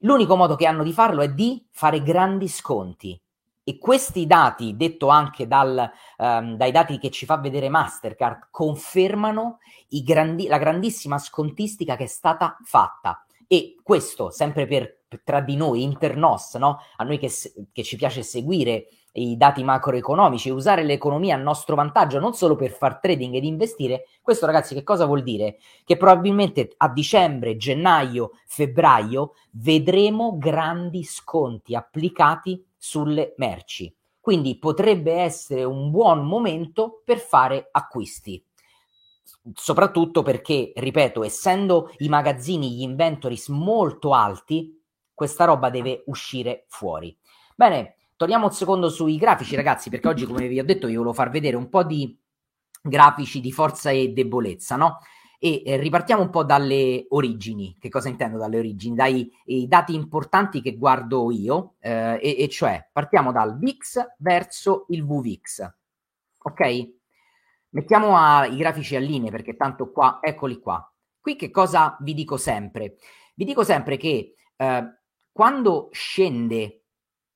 L'unico 0.00 0.36
modo 0.36 0.56
che 0.56 0.66
hanno 0.66 0.82
di 0.82 0.92
farlo 0.92 1.22
è 1.22 1.30
di 1.30 1.66
fare 1.70 2.02
grandi 2.02 2.48
sconti. 2.48 3.20
E 3.62 3.78
questi 3.78 4.26
dati, 4.26 4.74
detto 4.76 5.08
anche 5.08 5.46
dal, 5.46 5.90
um, 6.16 6.56
dai 6.56 6.72
dati 6.72 6.98
che 6.98 7.10
ci 7.10 7.26
fa 7.26 7.36
vedere 7.36 7.68
Mastercard, 7.68 8.48
confermano 8.50 9.58
grandi, 9.88 10.46
la 10.46 10.58
grandissima 10.58 11.18
scontistica 11.18 11.96
che 11.96 12.04
è 12.04 12.08
stata 12.08 12.56
fatta. 12.64 13.24
E 13.46 13.76
questo, 13.82 14.30
sempre 14.30 14.66
per, 14.66 15.02
tra 15.22 15.40
di 15.40 15.56
noi, 15.56 15.82
internos, 15.82 16.54
no? 16.54 16.78
a 16.96 17.04
noi 17.04 17.18
che, 17.18 17.30
che 17.70 17.82
ci 17.82 17.96
piace 17.96 18.22
seguire 18.22 18.86
i 19.12 19.36
dati 19.36 19.64
macroeconomici, 19.64 20.50
usare 20.50 20.84
l'economia 20.84 21.34
a 21.34 21.38
nostro 21.38 21.74
vantaggio 21.74 22.18
non 22.18 22.34
solo 22.34 22.56
per 22.56 22.70
far 22.70 23.00
trading 23.00 23.34
ed 23.34 23.44
investire, 23.44 24.04
questo 24.22 24.46
ragazzi 24.46 24.74
che 24.74 24.82
cosa 24.82 25.06
vuol 25.06 25.22
dire? 25.22 25.58
Che 25.84 25.96
probabilmente 25.96 26.74
a 26.76 26.88
dicembre, 26.88 27.56
gennaio, 27.56 28.32
febbraio 28.46 29.32
vedremo 29.52 30.38
grandi 30.38 31.02
sconti 31.02 31.74
applicati 31.74 32.64
sulle 32.76 33.34
merci. 33.36 33.94
Quindi 34.20 34.58
potrebbe 34.58 35.14
essere 35.14 35.64
un 35.64 35.90
buon 35.90 36.24
momento 36.26 37.02
per 37.04 37.18
fare 37.18 37.68
acquisti. 37.70 38.44
soprattutto 39.54 40.22
perché, 40.22 40.72
ripeto, 40.74 41.22
essendo 41.22 41.92
i 41.98 42.08
magazzini, 42.08 42.72
gli 42.72 42.82
inventories 42.82 43.48
molto 43.48 44.12
alti, 44.12 44.78
questa 45.14 45.44
roba 45.44 45.70
deve 45.70 46.02
uscire 46.06 46.64
fuori. 46.68 47.16
Bene, 47.54 47.96
torniamo 48.20 48.44
un 48.44 48.52
secondo 48.52 48.90
sui 48.90 49.16
grafici, 49.16 49.56
ragazzi, 49.56 49.88
perché 49.88 50.06
oggi, 50.06 50.26
come 50.26 50.46
vi 50.46 50.60
ho 50.60 50.64
detto, 50.64 50.88
io 50.88 50.98
volevo 50.98 51.14
far 51.14 51.30
vedere 51.30 51.56
un 51.56 51.70
po' 51.70 51.84
di 51.84 52.14
grafici 52.82 53.40
di 53.40 53.50
forza 53.50 53.88
e 53.88 54.12
debolezza, 54.12 54.76
no? 54.76 54.98
E 55.38 55.62
eh, 55.64 55.78
ripartiamo 55.78 56.20
un 56.20 56.28
po' 56.28 56.44
dalle 56.44 57.06
origini. 57.08 57.78
Che 57.80 57.88
cosa 57.88 58.10
intendo 58.10 58.36
dalle 58.36 58.58
origini? 58.58 58.94
Dai 58.94 59.32
dati 59.66 59.94
importanti 59.94 60.60
che 60.60 60.76
guardo 60.76 61.30
io, 61.30 61.76
eh, 61.80 62.18
e, 62.20 62.36
e, 62.42 62.48
cioè 62.50 62.86
partiamo 62.92 63.32
dal 63.32 63.56
VIX 63.56 64.08
verso 64.18 64.84
il 64.88 65.02
VVIX. 65.02 65.74
Ok? 66.42 66.88
Mettiamo 67.70 68.18
a, 68.18 68.44
i 68.44 68.56
grafici 68.58 68.96
a 68.96 69.00
linee 69.00 69.30
perché 69.30 69.56
tanto 69.56 69.90
qua, 69.90 70.18
eccoli 70.20 70.58
qua. 70.58 70.86
Qui 71.18 71.36
che 71.36 71.50
cosa 71.50 71.96
vi 72.00 72.12
dico 72.12 72.36
sempre? 72.36 72.96
Vi 73.34 73.46
dico 73.46 73.64
sempre 73.64 73.96
che 73.96 74.34
eh, 74.56 74.94
quando 75.32 75.88
scende 75.92 76.79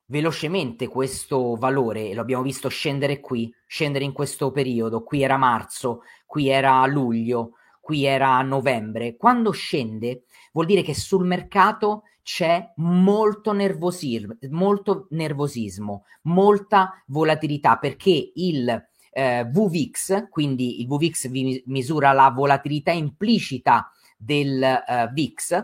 velocemente 0.06 0.88
questo 0.88 1.54
valore, 1.56 2.12
lo 2.14 2.20
abbiamo 2.20 2.42
visto 2.42 2.68
scendere 2.68 3.20
qui, 3.20 3.52
scendere 3.66 4.04
in 4.04 4.12
questo 4.12 4.50
periodo, 4.50 5.02
qui 5.02 5.22
era 5.22 5.36
marzo, 5.36 6.02
qui 6.26 6.48
era 6.48 6.84
luglio, 6.86 7.52
qui 7.80 8.04
era 8.04 8.40
novembre, 8.42 9.16
quando 9.16 9.50
scende 9.50 10.24
vuol 10.52 10.66
dire 10.66 10.82
che 10.82 10.94
sul 10.94 11.26
mercato 11.26 12.04
c'è 12.22 12.72
molto 12.76 13.52
nervosismo, 13.52 14.36
molto 14.50 15.06
nervosismo, 15.10 16.04
molta 16.22 17.02
volatilità 17.06 17.76
perché 17.76 18.32
il 18.34 18.88
eh, 19.10 19.44
VVIX, 19.44 20.28
quindi 20.30 20.80
il 20.80 20.86
VVIX 20.86 21.28
vi 21.28 21.62
misura 21.66 22.12
la 22.12 22.30
volatilità 22.30 22.90
implicita 22.90 23.90
del 24.16 24.62
eh, 24.62 25.10
VIX, 25.12 25.62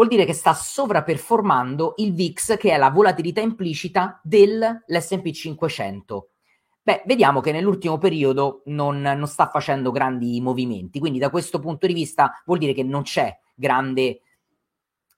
vuol 0.00 0.08
dire 0.08 0.24
che 0.24 0.32
sta 0.32 0.54
sovraperformando 0.54 1.92
il 1.98 2.14
VIX, 2.14 2.56
che 2.56 2.70
è 2.70 2.78
la 2.78 2.88
volatilità 2.88 3.42
implicita 3.42 4.18
dell'SP 4.22 5.30
500. 5.30 6.28
Beh, 6.82 7.02
vediamo 7.04 7.40
che 7.40 7.52
nell'ultimo 7.52 7.98
periodo 7.98 8.62
non, 8.66 9.02
non, 9.02 9.26
sta 9.26 9.50
facendo 9.50 9.90
grandi 9.90 10.40
movimenti, 10.40 10.98
quindi 11.00 11.18
da 11.18 11.28
questo 11.28 11.58
punto 11.58 11.86
di 11.86 11.92
vista 11.92 12.42
vuol 12.46 12.56
dire 12.56 12.72
che 12.72 12.82
non 12.82 13.02
c'è 13.02 13.38
grande 13.54 14.22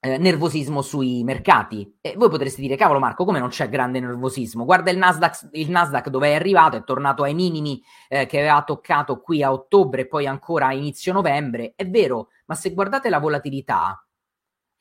eh, 0.00 0.18
nervosismo 0.18 0.82
sui 0.82 1.22
mercati. 1.22 1.98
E 2.00 2.14
voi 2.16 2.28
potreste 2.28 2.60
dire, 2.60 2.74
cavolo 2.74 2.98
Marco, 2.98 3.24
come 3.24 3.38
non 3.38 3.50
c'è 3.50 3.68
grande 3.68 4.00
nervosismo? 4.00 4.64
Guarda 4.64 4.90
il 4.90 4.98
Nasdaq, 4.98 5.50
il 5.52 5.70
Nasdaq 5.70 6.08
dove 6.08 6.30
è 6.30 6.34
arrivato, 6.34 6.76
è 6.76 6.82
tornato 6.82 7.22
ai 7.22 7.34
minimi 7.34 7.80
eh, 8.08 8.26
che 8.26 8.40
aveva 8.40 8.60
toccato 8.64 9.20
qui 9.20 9.44
a 9.44 9.52
ottobre 9.52 10.00
e 10.00 10.06
poi 10.08 10.26
ancora 10.26 10.66
a 10.66 10.74
inizio 10.74 11.12
novembre. 11.12 11.74
È 11.76 11.88
vero, 11.88 12.30
ma 12.46 12.56
se 12.56 12.74
guardate 12.74 13.08
la 13.08 13.20
volatilità, 13.20 14.04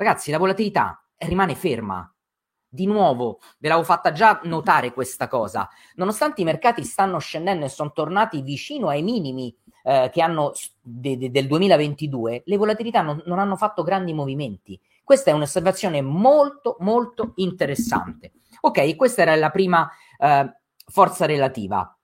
ragazzi, 0.01 0.31
la 0.31 0.37
volatilità 0.37 1.03
rimane 1.17 1.55
ferma. 1.55 2.11
Di 2.73 2.85
nuovo, 2.85 3.39
ve 3.59 3.67
l'avevo 3.67 3.85
fatta 3.85 4.13
già 4.13 4.39
notare 4.43 4.93
questa 4.93 5.27
cosa. 5.27 5.69
Nonostante 5.95 6.41
i 6.41 6.45
mercati 6.45 6.83
stanno 6.83 7.19
scendendo 7.19 7.65
e 7.65 7.69
sono 7.69 7.91
tornati 7.91 8.41
vicino 8.41 8.87
ai 8.87 9.03
minimi 9.03 9.53
eh, 9.83 10.09
che 10.11 10.21
hanno 10.21 10.53
de- 10.79 11.17
de- 11.17 11.31
del 11.31 11.47
2022, 11.47 12.43
le 12.45 12.57
volatilità 12.57 13.01
non, 13.01 13.21
non 13.25 13.39
hanno 13.39 13.57
fatto 13.57 13.83
grandi 13.83 14.13
movimenti. 14.13 14.79
Questa 15.03 15.31
è 15.31 15.33
un'osservazione 15.33 16.01
molto, 16.01 16.77
molto 16.79 17.33
interessante. 17.35 18.31
Ok, 18.61 18.95
questa 18.95 19.23
era 19.23 19.35
la 19.35 19.49
prima 19.49 19.89
eh, 20.17 20.55
forza 20.87 21.25
relativa, 21.25 21.97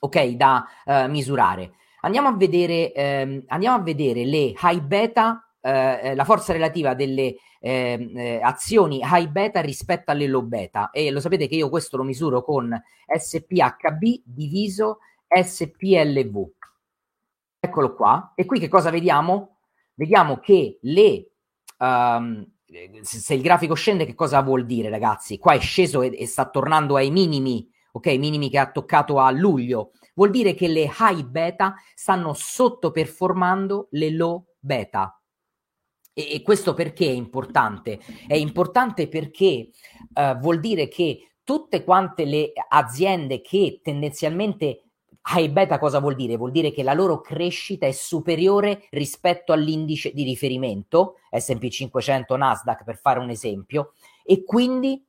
ok, 0.00 0.26
da 0.30 0.66
eh, 0.84 1.08
misurare. 1.08 1.72
Andiamo 2.00 2.28
a 2.28 2.32
vedere, 2.32 2.92
ehm, 2.92 3.44
andiamo 3.48 3.76
a 3.76 3.80
vedere 3.82 4.24
le 4.24 4.54
high 4.60 4.80
beta, 4.80 5.51
eh, 5.62 6.00
eh 6.02 6.14
la 6.14 6.24
forza 6.24 6.52
relativa 6.52 6.94
delle 6.94 7.36
ehm, 7.60 8.16
eh, 8.16 8.40
azioni 8.42 9.00
high 9.02 9.28
beta 9.28 9.60
rispetto 9.60 10.10
alle 10.10 10.26
low 10.26 10.42
beta. 10.42 10.90
E 10.90 11.10
lo 11.10 11.20
sapete 11.20 11.48
che 11.48 11.54
io 11.54 11.68
questo 11.70 11.96
lo 11.96 12.02
misuro 12.02 12.42
con 12.42 12.78
SPHB 13.06 14.22
diviso 14.24 14.98
SPLV. 15.28 16.50
Eccolo 17.58 17.94
qua. 17.94 18.32
E 18.34 18.44
qui 18.44 18.58
che 18.58 18.68
cosa 18.68 18.90
vediamo? 18.90 19.58
Vediamo 19.94 20.38
che 20.38 20.78
le 20.82 21.30
um, 21.78 22.46
se 23.02 23.34
il 23.34 23.42
grafico 23.42 23.74
scende, 23.74 24.06
che 24.06 24.14
cosa 24.14 24.40
vuol 24.40 24.64
dire, 24.64 24.88
ragazzi? 24.88 25.38
Qua 25.38 25.52
è 25.52 25.60
sceso 25.60 26.02
e, 26.02 26.26
sta 26.26 26.48
tornando 26.48 26.96
ai 26.96 27.10
minimi, 27.10 27.68
ok? 27.92 28.06
Minimi 28.16 28.48
che 28.48 28.58
ha 28.58 28.70
toccato 28.70 29.18
a 29.18 29.30
luglio. 29.30 29.92
Vuol 30.14 30.30
dire 30.30 30.54
che 30.54 30.68
le 30.68 30.90
high 30.98 31.24
beta 31.24 31.74
stanno 31.94 32.32
sottoperformando 32.32 33.88
le 33.90 34.10
low 34.10 34.44
beta. 34.58 35.16
E, 36.14 36.42
questo 36.42 36.74
perché 36.74 37.06
è 37.06 37.12
importante? 37.12 37.98
È 38.26 38.34
importante 38.34 39.08
perché 39.08 39.70
uh, 40.14 40.38
vuol 40.38 40.60
dire 40.60 40.88
che 40.88 41.32
tutte 41.44 41.84
quante 41.84 42.24
le 42.24 42.52
aziende 42.68 43.40
che 43.40 43.80
tendenzialmente 43.82 44.84
High 45.24 45.52
beta 45.52 45.78
cosa 45.78 46.00
vuol 46.00 46.16
dire? 46.16 46.36
Vuol 46.36 46.50
dire 46.50 46.72
che 46.72 46.82
la 46.82 46.94
loro 46.94 47.20
crescita 47.20 47.86
è 47.86 47.92
superiore 47.92 48.88
rispetto 48.90 49.52
all'indice 49.52 50.10
di 50.12 50.24
riferimento, 50.24 51.18
SP 51.30 51.68
500 51.68 52.36
Nasdaq 52.36 52.82
per 52.82 52.98
fare 52.98 53.20
un 53.20 53.30
esempio, 53.30 53.92
e 54.24 54.42
quindi 54.42 55.00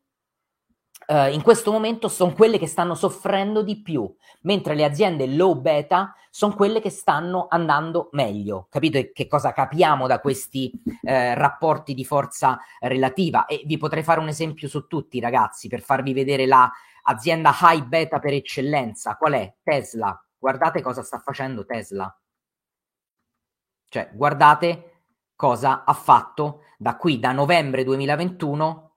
Uh, 1.05 1.27
in 1.31 1.41
questo 1.41 1.71
momento 1.71 2.07
sono 2.07 2.33
quelle 2.33 2.57
che 2.57 2.67
stanno 2.67 2.95
soffrendo 2.95 3.61
di 3.61 3.81
più, 3.81 4.11
mentre 4.41 4.73
le 4.73 4.85
aziende 4.85 5.27
low 5.27 5.59
beta 5.59 6.15
sono 6.29 6.55
quelle 6.55 6.79
che 6.79 6.89
stanno 6.89 7.47
andando 7.49 8.09
meglio. 8.13 8.67
Capito 8.69 8.99
che 9.13 9.27
cosa 9.27 9.51
capiamo 9.51 10.07
da 10.07 10.19
questi 10.19 10.71
uh, 10.85 10.97
rapporti 11.01 11.93
di 11.93 12.05
forza 12.05 12.59
relativa? 12.79 13.45
E 13.45 13.63
vi 13.65 13.77
potrei 13.77 14.03
fare 14.03 14.19
un 14.19 14.29
esempio 14.29 14.67
su 14.67 14.87
tutti, 14.87 15.19
ragazzi, 15.19 15.67
per 15.67 15.81
farvi 15.81 16.13
vedere 16.13 16.45
la 16.45 16.71
azienda 17.03 17.53
high 17.61 17.85
beta 17.85 18.19
per 18.19 18.33
eccellenza. 18.33 19.15
Qual 19.15 19.33
è? 19.33 19.55
Tesla. 19.61 20.17
Guardate 20.37 20.81
cosa 20.81 21.03
sta 21.03 21.19
facendo 21.19 21.65
Tesla. 21.65 22.17
Cioè, 23.89 24.09
guardate 24.13 25.01
cosa 25.35 25.83
ha 25.83 25.93
fatto 25.93 26.61
da 26.77 26.95
qui, 26.95 27.19
da 27.19 27.31
novembre 27.31 27.83
2021 27.83 28.92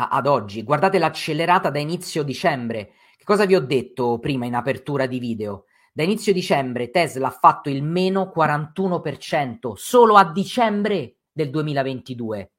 a, 0.00 0.08
ad 0.08 0.26
oggi. 0.26 0.62
Guardate 0.62 0.98
l'accelerata 0.98 1.70
da 1.70 1.78
inizio 1.78 2.22
dicembre. 2.22 2.92
Che 3.16 3.24
cosa 3.24 3.44
vi 3.44 3.54
ho 3.54 3.60
detto 3.60 4.18
prima 4.18 4.46
in 4.46 4.54
apertura 4.54 5.06
di 5.06 5.18
video? 5.18 5.64
Da 5.92 6.02
inizio 6.02 6.32
dicembre 6.32 6.90
Tesla 6.90 7.28
ha 7.28 7.32
fatto 7.32 7.68
il 7.68 7.82
meno 7.82 8.32
41% 8.34 9.72
solo 9.74 10.16
a 10.16 10.30
dicembre 10.30 11.16
del 11.32 11.50
2022. 11.50 12.52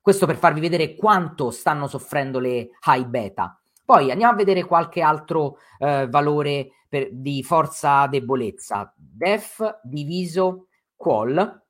Questo 0.00 0.26
per 0.26 0.36
farvi 0.36 0.60
vedere 0.60 0.96
quanto 0.96 1.50
stanno 1.50 1.86
soffrendo 1.86 2.38
le 2.38 2.70
high 2.86 3.06
beta. 3.06 3.58
Poi 3.84 4.10
andiamo 4.10 4.32
a 4.32 4.36
vedere 4.36 4.64
qualche 4.64 5.00
altro 5.00 5.58
eh, 5.78 6.06
valore 6.08 6.70
per, 6.88 7.08
di 7.12 7.42
forza 7.42 8.06
debolezza. 8.06 8.92
Def 8.96 9.80
diviso 9.82 10.66
qual, 10.94 11.62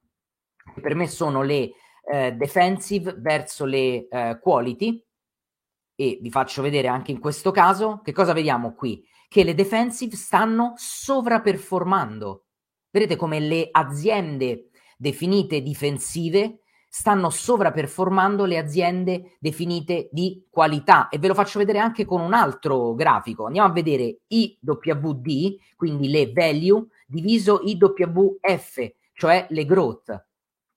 che 0.74 0.81
per 0.81 0.94
me 0.94 1.07
sono 1.07 1.42
le 1.42 1.70
eh, 2.07 2.33
defensive 2.33 3.14
verso 3.19 3.64
le 3.64 4.09
eh, 4.09 4.38
quality. 4.40 5.03
E 5.97 6.19
vi 6.21 6.31
faccio 6.31 6.62
vedere 6.62 6.88
anche 6.88 7.12
in 7.12 7.21
questo 7.21 7.51
caso 7.51 8.01
che 8.03 8.12
cosa 8.12 8.33
vediamo 8.33 8.75
qui? 8.75 9.05
Che 9.29 9.45
le 9.45 9.55
defensive 9.55 10.17
stanno 10.17 10.75
sovraperformando. 10.77 12.47
Vedete 12.90 13.17
come 13.17 13.40
le 13.40 13.69
aziende 13.71 14.71
definite 14.97 15.61
difensive 15.61 16.61
stanno 16.95 17.29
sovraperformando 17.29 18.45
le 18.45 18.57
aziende 18.57 19.37
definite 19.40 20.09
di 20.12 20.47
qualità 20.49 21.09
e 21.09 21.19
ve 21.19 21.27
lo 21.27 21.35
faccio 21.35 21.59
vedere 21.59 21.81
anche 21.81 22.05
con 22.05 22.21
un 22.21 22.33
altro 22.33 22.95
grafico. 22.95 23.47
Andiamo 23.47 23.67
a 23.67 23.73
vedere 23.73 24.19
IWD, 24.29 25.57
quindi 25.75 26.09
le 26.09 26.31
value, 26.31 26.87
diviso 27.09 27.62
IWF, 27.64 28.93
cioè 29.12 29.45
le 29.51 29.64
growth. 29.64 30.25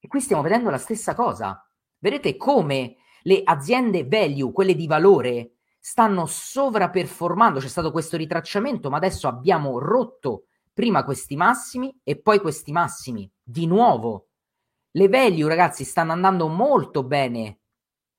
E 0.00 0.08
qui 0.08 0.20
stiamo 0.20 0.42
vedendo 0.42 0.70
la 0.70 0.78
stessa 0.78 1.14
cosa. 1.14 1.64
Vedete 1.98 2.36
come 2.36 2.96
le 3.22 3.42
aziende 3.44 4.06
value, 4.06 4.52
quelle 4.52 4.74
di 4.74 4.86
valore, 4.86 5.52
stanno 5.78 6.26
sovraperformando, 6.26 7.60
c'è 7.60 7.68
stato 7.68 7.90
questo 7.90 8.16
ritracciamento, 8.16 8.90
ma 8.90 8.96
adesso 8.96 9.28
abbiamo 9.28 9.78
rotto 9.78 10.44
prima 10.72 11.04
questi 11.04 11.36
massimi 11.36 11.98
e 12.04 12.20
poi 12.20 12.40
questi 12.40 12.72
massimi 12.72 13.30
di 13.42 13.66
nuovo 13.66 14.28
le 14.92 15.08
value, 15.08 15.48
ragazzi, 15.48 15.84
stanno 15.84 16.12
andando 16.12 16.48
molto 16.48 17.04
bene 17.04 17.58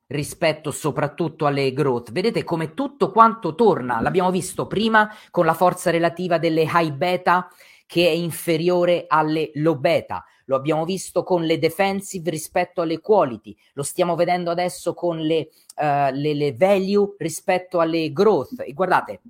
rispetto 0.07 0.71
soprattutto 0.71 1.45
alle 1.45 1.73
growth. 1.73 2.11
Vedete 2.11 2.43
come 2.43 2.73
tutto 2.73 3.11
quanto 3.11 3.55
torna. 3.55 3.99
L'abbiamo 4.01 4.31
visto 4.31 4.67
prima 4.67 5.11
con 5.29 5.45
la 5.45 5.53
forza 5.53 5.89
relativa 5.91 6.37
delle 6.37 6.67
high 6.71 6.93
beta 6.93 7.49
che 7.85 8.07
è 8.07 8.11
inferiore 8.11 9.05
alle 9.07 9.51
low 9.55 9.77
beta. 9.77 10.23
Lo 10.49 10.55
abbiamo 10.55 10.83
visto 10.83 11.23
con 11.23 11.43
le 11.43 11.59
defensive 11.59 12.31
rispetto 12.31 12.81
alle 12.81 12.99
quality. 12.99 13.55
Lo 13.73 13.83
stiamo 13.83 14.15
vedendo 14.15 14.49
adesso 14.49 14.95
con 14.95 15.19
le, 15.19 15.49
uh, 15.75 16.11
le, 16.11 16.33
le 16.33 16.55
value 16.55 17.13
rispetto 17.19 17.79
alle 17.79 18.11
growth. 18.11 18.59
E 18.61 18.73
guardate, 18.73 19.21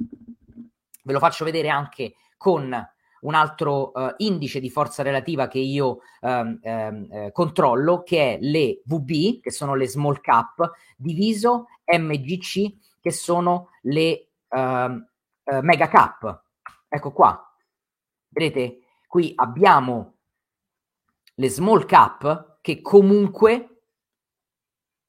ve 1.04 1.14
lo 1.14 1.20
faccio 1.20 1.44
vedere 1.44 1.68
anche 1.68 2.14
con 2.38 2.74
un 3.22 3.34
altro 3.34 3.92
uh, 3.94 4.14
indice 4.20 4.62
di 4.62 4.70
forza 4.70 5.04
relativa 5.04 5.50
che 5.50 5.60
io 5.60 6.00
um, 6.22 6.58
um, 6.64 7.08
uh, 7.10 7.32
controllo, 7.34 8.02
che 8.04 8.36
è 8.36 8.38
le 8.40 8.82
VB, 8.86 9.42
che 9.42 9.52
sono 9.52 9.76
le 9.76 9.90
small 9.90 10.22
cap, 10.22 10.72
diviso 10.96 11.68
MGC, 11.84 12.76
che 13.02 13.12
sono 13.12 13.72
le 13.82 14.28
uh, 14.48 15.58
mega 15.62 15.90
cap. 15.90 16.44
Ecco 16.88 17.12
qua. 17.12 17.44
Vedete, 18.30 18.80
qui 19.06 19.34
abbiamo 19.36 20.14
le 21.40 21.50
small 21.50 21.86
cap 21.86 22.58
che 22.62 22.82
comunque, 22.82 23.84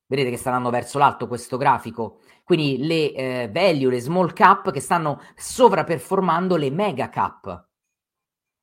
vedete 0.06 0.30
che 0.30 0.36
stanno 0.36 0.70
verso 0.70 0.98
l'alto 0.98 1.26
questo 1.26 1.56
grafico, 1.56 2.20
quindi 2.44 2.78
le 2.78 3.12
eh, 3.12 3.50
value, 3.52 3.90
le 3.90 4.00
small 4.00 4.32
cap 4.32 4.70
che 4.70 4.80
stanno 4.80 5.20
sovraperformando 5.34 6.56
le 6.56 6.70
mega 6.70 7.08
cap. 7.08 7.66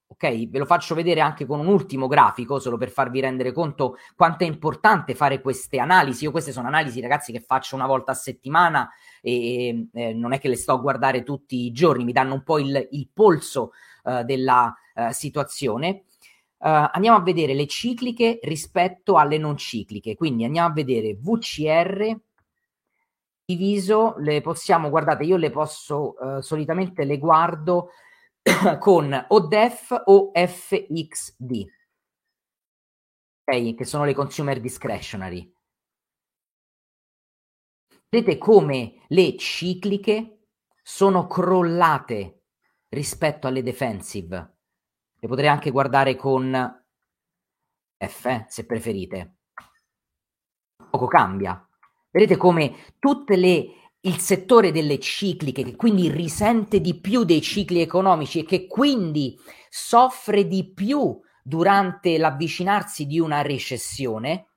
Ok, 0.10 0.47
ve 0.47 0.60
lo 0.60 0.65
faccio 0.65 0.95
vedere 0.95 1.19
anche 1.19 1.45
con 1.45 1.60
un 1.60 1.67
ultimo 1.67 2.08
grafico, 2.08 2.60
solo 2.60 2.77
per 2.77 2.89
farvi 2.89 3.19
rendere 3.19 3.51
conto 3.51 3.97
quanto 4.15 4.45
è 4.45 4.47
importante 4.47 5.13
fare 5.13 5.41
queste 5.41 5.80
analisi. 5.80 6.23
Io 6.23 6.32
queste 6.32 6.53
sono 6.53 6.67
analisi, 6.67 7.01
ragazzi, 7.01 7.34
che 7.34 7.41
faccio 7.41 7.75
una 7.75 7.86
volta 7.86 8.13
a 8.13 8.15
settimana 8.15 8.89
e 9.21 9.89
eh, 9.91 10.13
non 10.13 10.32
è 10.32 10.39
che 10.39 10.47
le 10.47 10.56
sto 10.56 10.71
a 10.71 10.77
guardare 10.77 11.23
tutti 11.23 11.65
i 11.65 11.73
giorni, 11.73 12.06
mi 12.06 12.13
danno 12.13 12.34
un 12.34 12.43
po' 12.43 12.60
il, 12.60 12.88
il 12.91 13.10
polso 13.13 13.71
uh, 14.03 14.23
della 14.23 14.73
uh, 14.95 15.12
situazione. 15.12 16.03
Uh, 16.60 16.89
andiamo 16.91 17.17
a 17.17 17.22
vedere 17.22 17.54
le 17.54 17.67
cicliche 17.67 18.39
rispetto 18.41 19.17
alle 19.17 19.38
non 19.38 19.58
cicliche, 19.58 20.15
quindi 20.15 20.43
andiamo 20.43 20.70
a 20.70 20.74
vedere 20.74 21.15
VCR 21.15 22.20
diviso, 23.46 24.15
le 24.17 24.41
possiamo, 24.41 24.89
guardate, 24.89 25.24
io 25.24 25.38
le 25.38 25.52
posso, 25.52 26.15
uh, 26.20 26.41
solitamente 26.41 27.06
le 27.06 27.17
guardo 27.17 27.91
con 28.80 29.26
ODEF 29.30 30.02
o 30.06 30.32
FXD, 30.34 31.65
okay? 33.43 33.74
che 33.74 33.86
sono 33.86 34.04
le 34.04 34.13
consumer 34.13 34.60
discretionary. 34.60 35.50
Vedete 38.10 38.38
come 38.38 39.04
le 39.08 39.38
cicliche 39.38 40.48
sono 40.82 41.28
crollate 41.28 42.43
rispetto 42.89 43.48
alle 43.48 43.63
defensive. 43.63 44.57
Le 45.19 45.27
potrei 45.27 45.47
anche 45.47 45.71
guardare 45.71 46.15
con 46.15 46.84
F, 47.97 48.45
se 48.47 48.65
preferite. 48.65 49.36
Poco 50.89 51.08
cambia. 51.08 51.67
Vedete 52.10 52.38
come 52.38 52.95
tutte 52.99 53.36
le 53.36 53.77
il 54.01 54.19
settore 54.19 54.71
delle 54.71 54.99
cicliche, 54.99 55.63
che 55.63 55.75
quindi 55.75 56.10
risente 56.10 56.80
di 56.80 56.99
più 56.99 57.23
dei 57.23 57.41
cicli 57.41 57.82
economici 57.82 58.39
e 58.39 58.45
che 58.45 58.67
quindi 58.67 59.38
soffre 59.69 60.47
di 60.47 60.71
più 60.71 61.19
durante 61.43 62.17
l'avvicinarsi 62.17 63.06
di 63.06 63.19
una 63.19 63.41
recessione, 63.41 64.47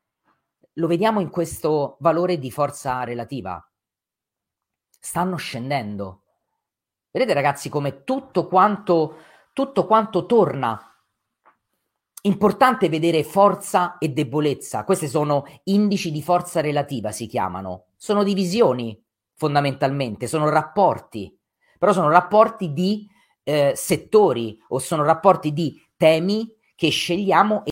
lo 0.75 0.87
vediamo 0.87 1.21
in 1.21 1.31
questo 1.31 1.97
valore 2.01 2.39
di 2.39 2.51
forza 2.51 3.03
relativa. 3.03 3.63
Stanno 4.89 5.37
scendendo. 5.37 6.23
Vedete 7.11 7.33
ragazzi 7.33 7.69
come 7.69 8.05
tutto 8.05 8.47
quanto, 8.47 9.17
tutto 9.53 9.87
quanto 9.87 10.27
torna 10.27 10.91
Importante 12.23 12.91
vedere 12.91 13.25
forza 13.25 13.97
e 13.97 14.11
debolezza. 14.11 14.85
Questi 14.85 15.09
sono 15.09 15.47
indici 15.65 16.11
di 16.11 16.21
forza 16.21 16.61
relativa, 16.61 17.13
si 17.13 17.27
chiamano. 17.27 17.87
Sono 17.97 18.23
divisioni, 18.23 19.03
fondamentalmente, 19.37 20.27
sono 20.27 20.51
rapporti. 20.51 21.35
Però 21.79 21.95
sono 21.95 22.11
rapporti 22.11 22.75
di 22.75 23.09
eh, 23.43 23.73
settori 23.75 24.59
o 24.69 24.79
sono 24.79 25.03
rapporti 25.03 25.55
di 25.55 25.81
temi 25.97 26.55
che 26.75 26.91
scegliamo 26.91 27.65